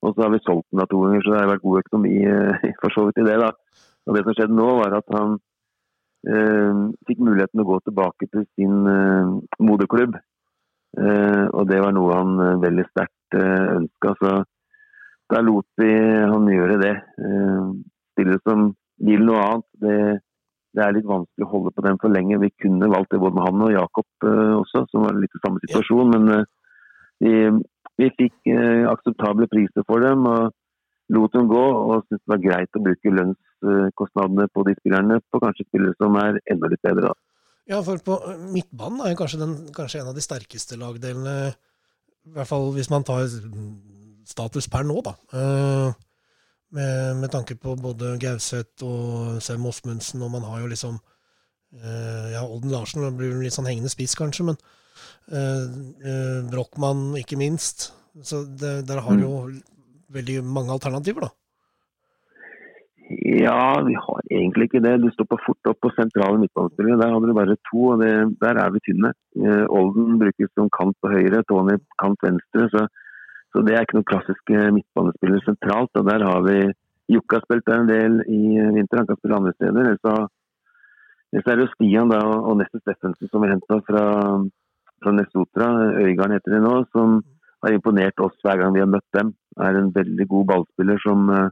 [0.00, 2.16] Og så har vi solgt den da to ganger, så det har vært god økonomi
[2.80, 3.36] for så vidt i det.
[3.42, 3.50] da.
[4.08, 5.42] Og Det som skjedde nå, var at han eh,
[6.20, 9.30] fikk muligheten å gå tilbake til sin eh,
[9.64, 10.18] moderklubb.
[10.98, 14.14] Eh, og det var noe han eh, veldig sterkt eh, ønska.
[14.18, 14.32] Så
[15.30, 16.94] da lot vi han gjøre det.
[16.98, 17.70] Eh,
[18.12, 19.98] spillere som vil noe annet, det,
[20.76, 22.40] det, er litt vanskelig å holde på dem for lenge.
[22.42, 25.44] Vi kunne valgt det både med han og Jakob eh, også, som var litt i
[25.44, 26.16] samme situasjon.
[26.16, 26.48] Men eh,
[27.22, 27.36] vi,
[28.02, 30.26] vi, fikk eh, akseptable priser for dem.
[30.26, 30.50] og
[31.10, 33.10] lot dem gå, og syntes det var greit å bruke
[33.64, 37.10] lønnskostnadene på de spillerne på kanskje spillere som er enda litt bedre.
[37.10, 37.14] da.
[37.70, 38.16] Ja, for på
[38.50, 41.52] midtbanen er kanskje, den, kanskje en av de sterkeste lagdelene,
[42.26, 43.28] i hvert fall hvis man tar
[44.28, 45.14] status per nå, da.
[45.34, 45.92] Uh,
[46.74, 52.26] med, med, tanke på både Gauseth og Sem Osmundsen, og man har jo liksom uh,
[52.30, 54.62] Ja, Olden Larsen blir litt sånn hengende spiss, kanskje, men
[56.50, 57.92] Brochmann ikke minst.
[58.26, 59.30] Så det, der har jo
[60.10, 61.30] veldig mange alternativer, da?
[63.10, 65.00] Ja, vi har egentlig ikke det.
[65.02, 66.98] Du stopper fort opp på sentrale midtbanespillere.
[67.00, 69.10] Der hadde du bare to, og det, der er vi tynne.
[69.34, 72.68] Eh, Olden brukes som kant på høyre, Tony kant venstre.
[72.70, 72.84] Så,
[73.50, 75.90] så det er ikke noen klassiske midtbanespillere sentralt.
[75.98, 76.60] og Der har vi
[77.10, 78.40] Jukka spilt der en del i
[78.76, 79.90] vinter, han kan spille andre steder.
[79.90, 84.04] Ellers er det jo Stian da, og Neste Steffensen som vi henta fra,
[85.02, 87.18] fra Nesotra, Øygarden heter det nå, som
[87.64, 89.34] har imponert oss hver gang vi har møtt dem.
[89.58, 91.50] Er en veldig god ballspiller som, eh,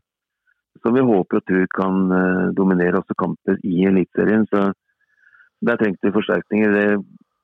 [0.83, 4.47] som vi håper og tror kan eh, dominere også kamper i Eliteserien.
[4.51, 4.71] Så
[5.67, 6.75] der trengte vi forsterkninger.
[6.75, 6.87] Det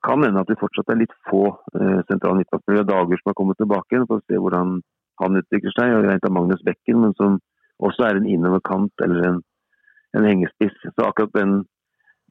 [0.05, 2.87] kan hende at vi fortsatt er litt få uh, sentrale midtbanespillere.
[2.87, 4.03] Dager som har kommet tilbake.
[4.05, 4.79] For å se hvordan
[5.21, 5.95] han utvikler seg.
[5.97, 7.39] Og rent av Magnus Bekken, men som
[7.83, 9.41] også er en innoverkant eller en,
[10.15, 10.77] en hengespiss.
[10.85, 11.57] Så akkurat den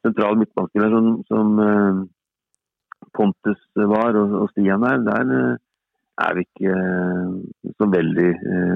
[0.04, 5.60] sentrale midtbanespilleren som, som uh, Pontus var og, og Stian er, der uh,
[6.24, 6.74] er vi ikke
[7.74, 8.28] så veldig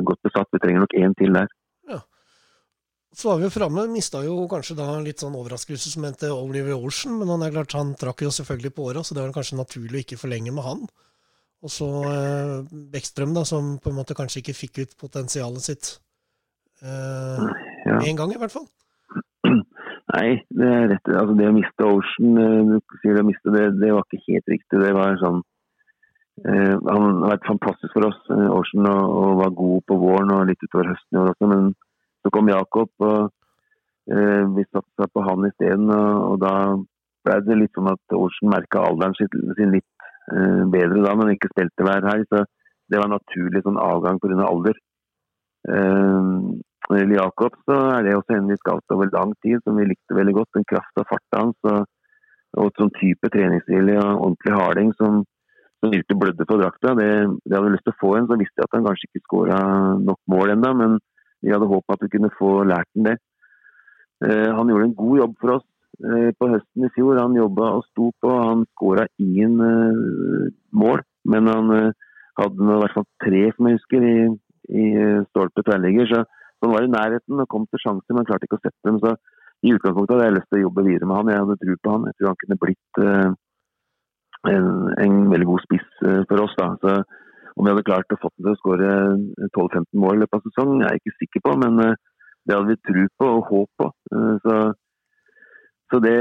[0.08, 0.48] godt besatt.
[0.50, 1.46] Vi trenger nok én til der.
[3.16, 3.86] Så var vi jo framme.
[3.90, 7.76] Mista jo kanskje da litt sånn overraskelse som het Oliver Olsen, men han er klart
[7.78, 10.66] han trakk jo selvfølgelig på åra, så det var kanskje naturlig å ikke forlenge med
[10.66, 10.84] han.
[11.64, 12.52] Og så eh,
[12.92, 15.94] Bekkstrøm, da, som på en måte kanskje ikke fikk ut potensialet sitt
[16.84, 17.48] eh,
[17.88, 17.96] ja.
[17.96, 18.68] en gang, i hvert fall.
[20.14, 21.10] Nei, det er rett.
[21.10, 22.38] Altså, det å miste Ocean,
[22.70, 24.84] du sier å miste det, det var ikke helt riktig.
[24.84, 25.42] Det var sånn
[26.46, 30.34] Eh, han har vært fantastisk for oss, eh, Ocean, og, og, var god på våren
[30.36, 31.48] og litt utover høsten i år også.
[31.50, 31.72] Men
[32.28, 33.30] så kom Jakob, og
[34.12, 35.88] eh, vi satsa på han isteden.
[35.88, 36.54] Og, og da
[37.24, 41.48] ble det litt sånn at Olsen merka alderen sin litt eh, bedre da, men ikke
[41.54, 42.28] spilte hver helg.
[42.28, 42.44] Så
[42.92, 44.44] det var en naturlig sånn avgang pga.
[44.44, 44.76] alder.
[45.72, 46.28] Eh,
[46.88, 49.80] når det gjelder Jakob, så er det også en vi skalte over lang tid, som
[49.80, 50.52] vi likte veldig godt.
[50.56, 51.72] Den krafta og farta hans.
[52.56, 55.24] Og, sånn type treningsstil og ordentlig harding som
[55.78, 56.90] som virkelig blødde på drakta.
[56.98, 57.10] Det,
[57.46, 58.24] det hadde lyst til å få en.
[58.26, 59.58] Så visste jeg at han kanskje ikke skåra
[60.02, 60.96] nok mål ennå, men
[61.42, 63.16] vi hadde håpet at vi kunne få lært den det.
[64.24, 65.66] Eh, han gjorde en god jobb for oss
[66.02, 67.20] eh, på høsten i fjor.
[67.20, 68.32] Han jobba og sto på.
[68.34, 71.72] Han skåra ingen eh, mål, men han
[72.38, 74.18] hadde i hvert fall tre, som jeg husker, i,
[74.82, 74.86] i
[75.30, 76.10] stolpe tverrligger.
[76.10, 76.24] Så,
[76.62, 78.98] han var i nærheten og kom til sjanser, men klarte ikke å sette dem.
[79.02, 79.14] Så
[79.66, 81.30] i utgangspunktet hadde jeg lyst til å jobbe videre med han.
[81.30, 82.08] Jeg hadde tro på han.
[82.08, 83.00] Jeg tror han kunne blitt
[84.48, 84.66] en,
[85.04, 86.56] en, veldig god spiss for oss.
[86.58, 86.68] Da.
[86.82, 86.96] Så
[87.58, 88.90] om vi hadde klart å få til å skåre
[89.50, 91.54] 12-15 mål i løpet av sesongen, er jeg ikke sikker på.
[91.64, 91.96] Men eh,
[92.46, 93.88] det hadde vi tro på og håp på.
[94.14, 94.58] Eh, så,
[95.90, 96.18] så, det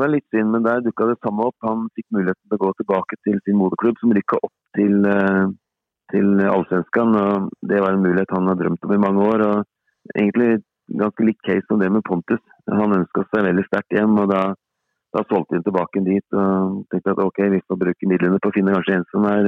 [0.00, 0.50] var litt synd.
[0.50, 1.56] Men der dukka det samme opp.
[1.66, 4.98] Han fikk muligheten til å gå tilbake til sin moderklubb, som rykka opp til,
[6.10, 7.14] til Allsvenskan.
[7.62, 9.46] Det var en mulighet han har drømt om i mange år.
[9.46, 12.42] og Egentlig ganske lik case som det med Pontus.
[12.66, 14.18] Han ønska seg veldig sterkt hjem.
[14.24, 14.42] og da
[15.14, 18.54] da solgte vi tilbake dit og tenkte at ok, vi får bruke midlene på å
[18.56, 19.44] finne kanskje en som er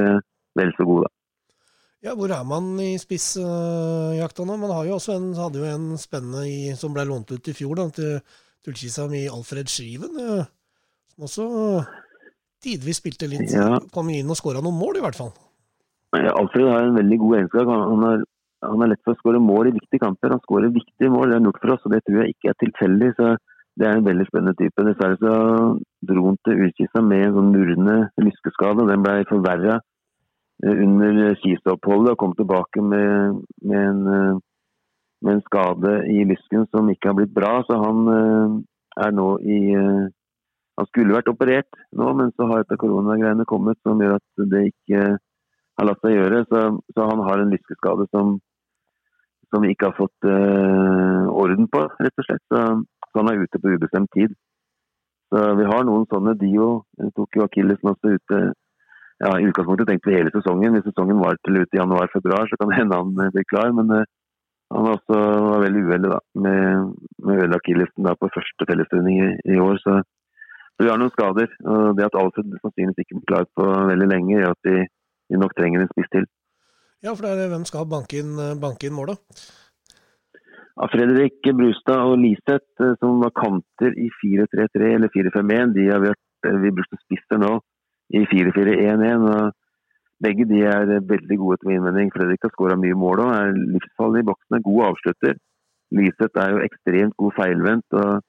[0.56, 1.15] vel så god, da.
[2.04, 4.59] Ja, hvor er man i spissjakta nå?
[4.61, 7.54] Man har jo også en, hadde jo en spennende i, som ble lånt ut i
[7.56, 8.18] fjor da, til
[8.66, 10.44] Tulkisam i Alfred Skiven, uh,
[11.14, 11.48] som også
[12.66, 13.48] tidvis spilte litt.
[13.54, 13.80] Ja.
[13.94, 15.32] Kom inn og skåra noen mål, i hvert fall.
[16.16, 17.72] Ja, Alfred har en veldig god egenskap.
[17.72, 18.22] Han, har,
[18.68, 20.37] han er lett for å skåre mål i viktige kamper.
[20.37, 22.59] Han skårer viktige mål, det er gjort for oss, og det tror jeg ikke er
[22.62, 23.12] tilfeldig.
[23.18, 23.35] så
[23.76, 24.85] det er en veldig spennende type.
[24.87, 25.35] Dessverre så
[26.09, 28.87] dro han til Ullkisa med en sånn murende lyskeskade.
[28.88, 29.85] Den ble forverra eh,
[30.64, 34.38] under Kisa-oppholdet og kom tilbake med, med, en, eh,
[35.22, 37.58] med, en, skade i lysken som ikke har blitt bra.
[37.68, 38.56] Så han eh,
[39.06, 39.60] er nå i
[40.76, 44.66] Han skulle vært operert nå, men så har dette koronagreiene kommet som gjør at det
[44.74, 46.42] ikke har latt seg gjøre.
[46.50, 46.60] Så,
[46.92, 48.34] så han har en lyskeskade som,
[49.48, 52.44] som vi ikke har fått uh, orden på, rett og slett.
[52.52, 52.60] Så
[53.16, 54.34] så han er ute på ubestemt tid.
[55.32, 56.34] Så Vi har noen sånne.
[56.36, 56.84] Dio
[57.16, 58.40] tok jo akillesen også ute
[59.24, 60.76] ja, I utgangspunktet tenkte vi hele sesongen.
[60.76, 63.72] Hvis sesongen var til ut i januar-februar, så kan det hende han blir klar.
[63.76, 64.05] Men uh,
[64.74, 66.92] han var også var veldig uheldig da, med,
[67.24, 69.79] med øl akillesen på første fellestrening i, i, år.
[69.85, 70.00] Så,
[70.74, 71.52] så, vi har noen skader.
[71.64, 74.83] og Det at Alfred sannsynligvis ikke blir klar på veldig lenge, gjør at vi,
[75.31, 76.26] vi nok trenger en spiss til.
[77.05, 79.22] Ja, for det er hvem skal banke inn, banke inn målet?
[80.76, 86.02] Ja, Fredrik Brustad og Liseth, eh, som var kanter i 4-3-3 eller 4-5-1, de har
[86.05, 87.55] vi, eh, vi brukte spisser nå
[88.14, 89.52] i 4-4-1-1.
[90.22, 92.12] Begge de er veldig gode til innvending.
[92.14, 94.62] Fredrik har skåra mye mål og er livsfarlig i boksen.
[94.68, 95.36] God avslutter.
[95.96, 98.22] Liseth er jo ekstremt god feilvendt og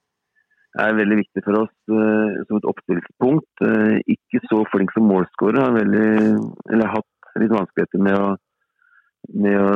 [0.78, 3.64] er veldig viktig for oss uh, som et oppstillingspunkt.
[3.64, 5.64] Uh, ikke så flink som målskårer.
[5.64, 8.28] Har hatt litt vanskeligheter med å,
[9.46, 9.72] med å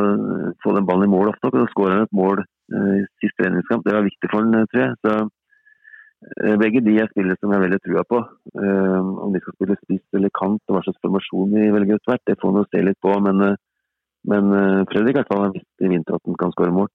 [0.61, 1.49] få den ballen i mål ofte.
[1.49, 3.87] Og så skårer han et mål uh, i siste treningskamp.
[3.87, 4.99] Det var viktig for han, tror jeg.
[5.05, 5.40] Så Eh,
[6.61, 8.19] begge de er spillere som jeg har veldig trua på.
[8.53, 12.13] Um, om de skal spille spiss eller kant og hva slags formasjon de velger etter
[12.13, 13.15] hvert, det får vi se litt på.
[13.25, 13.57] Men, uh,
[14.31, 14.53] men
[14.91, 16.91] Fredrik i hvert fall har visst i vinter at han kan skåre mål.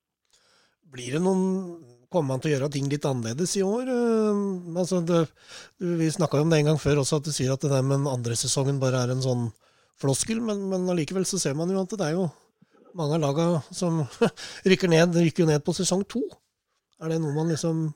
[0.95, 1.45] Blir det noen
[2.07, 3.89] Kommer man til å gjøre ting litt annerledes i år?
[4.79, 5.25] altså det,
[5.83, 7.99] vi snakka om det en gang før også, at du sier at det der med
[7.99, 9.49] den andre sesongen bare er en sånn
[10.01, 12.29] floskel, men, men allikevel så ser man jo at det er jo
[12.97, 14.01] mange av lagene som
[14.71, 16.23] rykker ned, rykker ned på sesong to.
[17.03, 17.89] Er det noe man liksom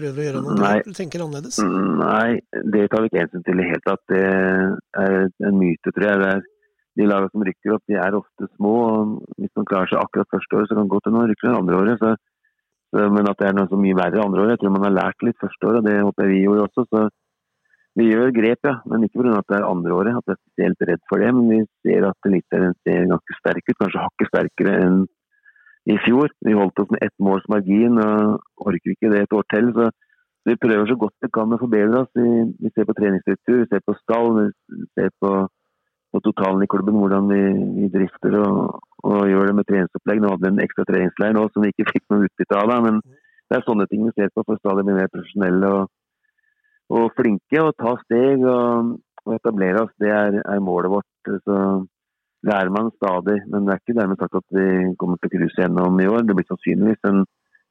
[0.00, 0.76] prøver å gjøre noe Nei.
[0.86, 1.60] du tenker annerledes?
[1.62, 2.40] Nei,
[2.74, 4.02] det tar vi ikke hensyn til i det hele tatt.
[4.10, 6.22] Det er en myte, tror jeg.
[6.24, 6.42] Det Er,
[6.98, 8.74] de lagene som rykker opp, de er ofte små.
[8.88, 11.54] og Hvis man klarer seg akkurat første året, så kan det godt hende man rykker
[11.54, 12.02] andre året.
[12.02, 12.12] Så,
[12.90, 14.96] så, men at det er noe så mye verre andre året, jeg tror man har
[14.98, 15.86] lært litt første året.
[15.86, 16.86] Det håper jeg vi gjorde også.
[16.90, 17.06] så
[17.98, 19.38] vi gjør grep, ja, men ikke pga.
[19.40, 21.30] at det er andre året, at jeg er spesielt redd for det.
[21.36, 25.00] Men vi ser at Eliteserien ser ganske sterk ut, kanskje hakket sterkere enn
[25.90, 26.30] i fjor.
[26.46, 29.72] Vi holdt oss med ett måls margin orker ikke det et år til.
[29.76, 29.90] så
[30.44, 32.12] vi prøver så godt vi kan å forbedre oss.
[32.16, 32.28] Vi,
[32.62, 35.32] vi ser på treningsstruktur, vi ser på stall, vi ser på,
[36.14, 37.40] på totalen i klubben, hvordan vi,
[37.76, 40.22] vi drifter og, og, gjør det med treningsopplegg.
[40.22, 42.74] Nå hadde vi en ekstra treningsleir nå som vi ikke fikk noe utbytte av.
[42.86, 45.94] Men det er sånne ting vi ser på for stadig å bli mer profesjonelle og,
[46.96, 49.94] og, flinke og ta steg og, og etablere oss.
[50.00, 51.34] Det er, er målet vårt.
[51.44, 51.60] Så
[52.46, 53.38] lærer man stadig.
[53.50, 54.66] Men det er ikke dermed sagt at vi
[55.00, 56.24] kommer til å cruise gjennom i år.
[56.26, 57.24] Det blir sannsynligvis en,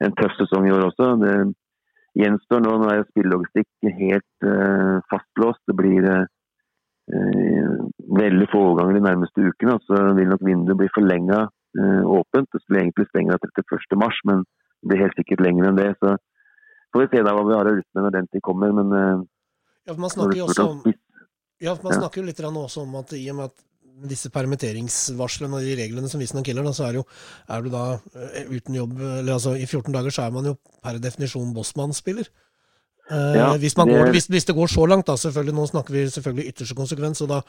[0.05, 1.11] en tøff sesong i år også.
[1.23, 1.35] Det
[2.19, 2.75] gjenstår nå.
[2.81, 5.61] Nå er spillelogistikk helt uh, fastlåst.
[5.69, 7.77] Det blir uh,
[8.21, 9.79] veldig få overganger de nærmeste ukene.
[9.87, 12.51] Så vil nok vinduet bli forlenga uh, åpent.
[12.53, 15.91] Det skulle egentlig stengt 31.3, men det blir helt sikkert lenger enn det.
[15.99, 16.15] Så
[16.93, 18.73] får vi se da hva vi har å rutte med når den tid kommer.
[18.73, 18.93] Men
[19.89, 20.81] ja, man snakker jo også om
[21.59, 23.63] ja, man snakker jo litt også om at i og med at
[24.07, 27.05] disse permitteringsvarslene og de reglene som visstnok gjelder, da, så er, jo,
[27.49, 30.55] er, du da uh, uten jobb eller altså I 14 dager så er man jo
[30.83, 32.29] per definisjon bossmannsspiller.
[33.09, 36.51] Uh, ja, hvis, hvis, hvis, det går så langt, da, selvfølgelig, nå snakker vi selvfølgelig
[36.51, 37.39] ytterste konsekvens, da,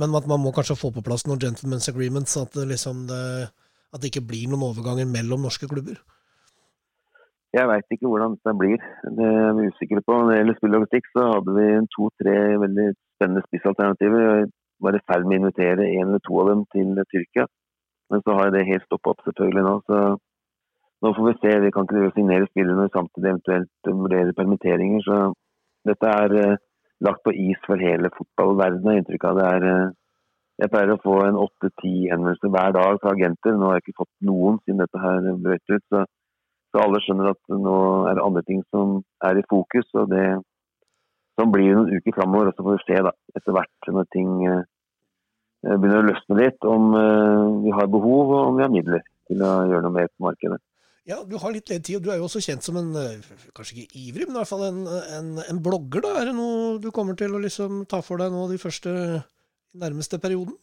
[0.00, 3.20] men at man må kanskje få på plass noen gentlemen's agreements, at det, liksom det,
[3.92, 6.00] at det ikke blir noen overganger mellom norske klubber?
[7.50, 8.82] Jeg veit ikke hvordan det blir.
[9.18, 10.14] Det er vi usikre på.
[10.14, 14.44] Når det gjelder spillogistikk, så hadde vi to-tre veldig spennende spissalternativer
[14.80, 17.46] var i ferd med å invitere en eller to av dem til Tyrkia.
[18.10, 19.74] Men så har det helt stoppa opp selvfølgelig nå.
[19.86, 20.00] Så
[21.04, 21.52] nå får vi se.
[21.64, 25.04] Vi kan ikke signere spillerne samtidig eventuelt vurdere permitteringer.
[25.06, 25.20] Så
[25.88, 26.58] dette er eh,
[27.06, 29.40] lagt på is for hele fotballverdenen, har inntrykk av.
[29.40, 29.96] Det er eh,
[30.60, 33.54] Jeg pleier å få en åtte-ti henvendelser hver dag fra agenter.
[33.56, 35.84] Nå har jeg ikke fått noen siden dette her brøt ut.
[35.88, 36.02] Så,
[36.68, 37.76] så, alle skjønner at nå
[38.10, 39.88] er det andre ting som er i fokus.
[39.96, 40.26] og det
[41.40, 44.08] Sånn blir det noen uker framover, og så får vi se da, etter hvert når
[44.12, 44.66] ting uh,
[45.62, 49.44] begynner å løsne litt, om uh, vi har behov og om vi har midler til
[49.44, 50.60] å gjøre noe mer på markedet.
[51.08, 53.22] Ja, Du har litt ledig tid, og du er jo også kjent som en eh,
[53.56, 54.82] kanskje ikke ivrig, men i hvert fall en,
[55.16, 56.04] en, en blogger.
[56.04, 56.12] da.
[56.20, 58.92] Er det noe du kommer til å liksom ta for deg nå de første
[59.80, 60.54] nærmeste perioden?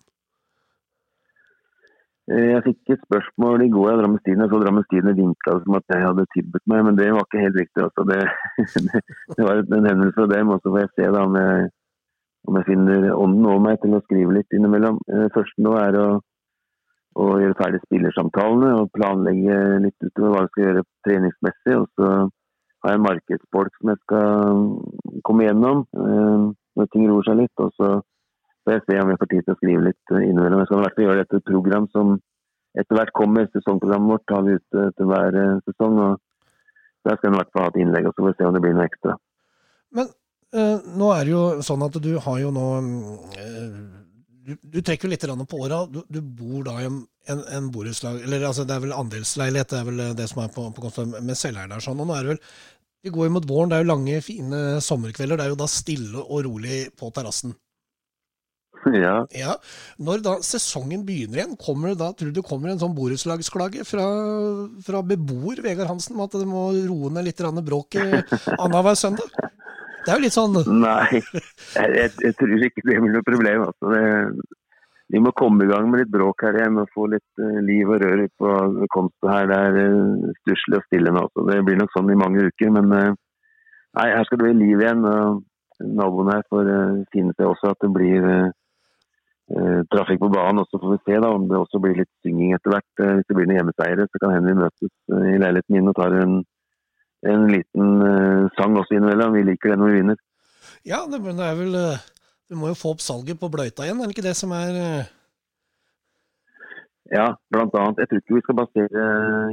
[2.27, 4.49] Eh, jeg fikk et spørsmål i går av Drammens Tidende.
[4.51, 7.59] Så Drammens Tidende vinka som at jeg hadde tilbudt meg, men det var ikke helt
[7.61, 7.83] riktig.
[7.87, 8.07] Altså.
[8.07, 8.21] Det,
[9.35, 11.69] det, var en henvendelse fra dem, og så får jeg se da, om, jeg,
[12.47, 14.99] om jeg finner ånden over meg til å skrive litt innimellom.
[15.11, 16.07] Eh, første nå er å,
[17.19, 21.75] å gjøre ferdig spillersamtalene og planlegge litt utover hva vi skal gjøre treningsmessig.
[21.81, 22.11] Og så
[22.83, 24.63] har jeg en markedsfolk som jeg skal
[25.27, 27.63] komme gjennom eh, når ting roer seg litt.
[27.63, 27.97] og så
[28.63, 30.61] får jeg ser om jeg får tid til å skrive litt innimellom.
[30.61, 32.17] Jeg skal i hvert fall gjøre dette program som
[32.77, 33.47] etter hvert kommer.
[33.51, 35.99] Sesongprogrammet vårt tar vi ut etter hver eh, sesong.
[36.05, 36.23] og
[37.07, 38.55] Der skal jeg i hvert fall ha et innlegg, og så får vi se om
[38.55, 39.17] det blir noe ekstra.
[39.97, 40.09] Men
[40.53, 43.97] nå er det jo sånn at du har jo nå uh,
[44.47, 45.81] du, du, trekker litt på åra.
[45.91, 49.79] Du, du, bor da i en, en borettslag Eller altså, det er vel andelsleilighet, det
[49.81, 51.83] er vel det som er på, på med selveier der.
[51.83, 52.43] sånn, og nå er det vel
[53.03, 55.39] Vi går jo mot våren, det er jo lange, fine sommerkvelder.
[55.39, 57.55] Det er jo da stille og rolig på terrassen.
[58.93, 59.25] Ja.
[59.35, 59.57] Ja.
[59.99, 63.83] Når da sesongen begynner igjen, kommer det da, tror du det kommer en sånn borettslagsklage
[63.87, 64.07] fra,
[64.85, 69.33] fra beboer Vegard Hansen om at det må roe ned litt bråket annenhver søndag?
[70.07, 71.19] Det er jo litt sånn Nei,
[71.75, 73.65] jeg, jeg, tror ikke det blir noe problem.
[73.67, 73.89] Altså.
[73.91, 74.61] Det,
[75.11, 77.91] vi må komme i gang med litt bråk her igjen og få litt uh, liv
[77.91, 78.53] og rør på
[78.93, 79.49] kontoet her.
[79.51, 81.25] Det er uh, stusslig og stille nå.
[81.31, 82.71] Så det blir nok sånn i mange uker.
[82.75, 83.17] Men uh,
[83.99, 85.03] nei, her skal det bli liv igjen.
[85.07, 85.43] og
[85.83, 86.71] Naboene her får
[87.13, 88.23] finne seg også at det blir
[89.91, 90.63] trafikk på banen.
[90.63, 93.03] Og så får vi se da, om det også blir litt synging etter hvert.
[93.03, 96.15] hvis det blir noen hjemmeseiere, så kan hende vi møtes i leiligheten min og tar
[96.17, 96.39] en,
[97.25, 99.33] en liten sang også innimellom.
[99.33, 100.23] Vi liker det når vi vinner.
[100.85, 101.77] Ja, det, men det er vel
[102.47, 104.75] Du må jo få opp salget på bløyta igjen, er det ikke det som er
[107.11, 108.01] Ja, blant annet.
[108.03, 109.03] Jeg tror ikke vi skal basere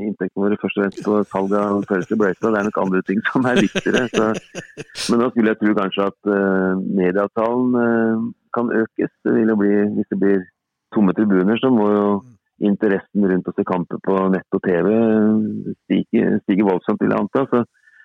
[0.03, 2.51] inntektene våre først og fremst på salg av pølser bløyta.
[2.51, 4.09] Det er nok andre ting som er viktigere.
[4.11, 4.31] Så.
[5.11, 8.25] Men da skulle jeg tro kanskje at uh, medieavtalen uh,
[8.57, 9.15] kan økes.
[9.27, 10.43] Det bli, hvis det blir
[10.95, 12.09] tomme tribuner, så må jo
[12.63, 15.44] interessen rundt oss i kamper på nett og TV stige,
[16.55, 17.45] stige voldsomt, vil jeg anta.
[17.51, 17.65] Så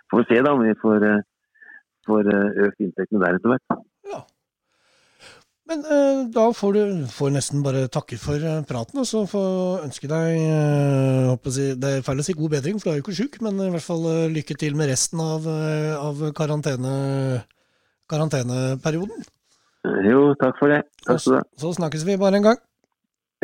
[0.09, 1.23] får vi se da om vi får, uh,
[2.09, 2.33] får
[2.67, 3.79] økt inntektene der etter hvert.
[4.09, 4.25] Ja.
[5.69, 9.83] Men eh, da får du får nesten bare takke for eh, praten, og så får
[9.85, 13.05] ønske deg eh, si, Det er feil å si god bedring, for du er jo
[13.05, 16.95] ikke sjuk, men i hvert fall eh, lykke til med resten av, eh, av karantene,
[18.09, 19.27] karanteneperioden.
[20.09, 20.81] Jo, takk for det.
[21.05, 21.43] Takk ha.
[21.61, 22.63] Så snakkes vi bare en gang.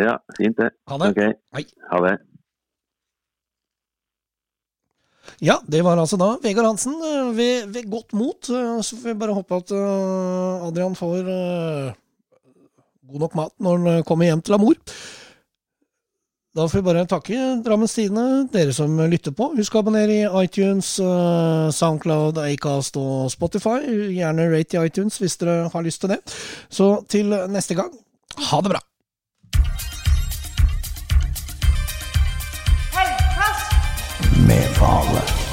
[0.02, 0.74] Ja, fint det.
[0.90, 1.14] Ha det.
[1.14, 1.38] Okay.
[1.56, 1.68] Hei.
[1.92, 2.18] ha det.
[5.44, 8.50] Ja, det var altså da Vegard Hansen eh, ved, ved godt mot.
[8.50, 11.30] eh, Så får vi bare håpe at eh, Adrian får
[13.06, 14.80] god nok mat når han kommer hjem til Amor.
[16.56, 19.50] Da får vi bare takke Drammens Tidende, dere som lytter på.
[19.58, 20.94] Husk å abonnere i iTunes,
[21.76, 23.82] Soundcloud, Acast og Spotify.
[24.16, 26.22] Gjerne rate i iTunes hvis dere har lyst til det.
[26.72, 27.92] Så til neste gang,
[28.40, 28.80] ha det bra!
[34.76, 35.16] Helgkast!
[35.16, 35.45] Med Fale.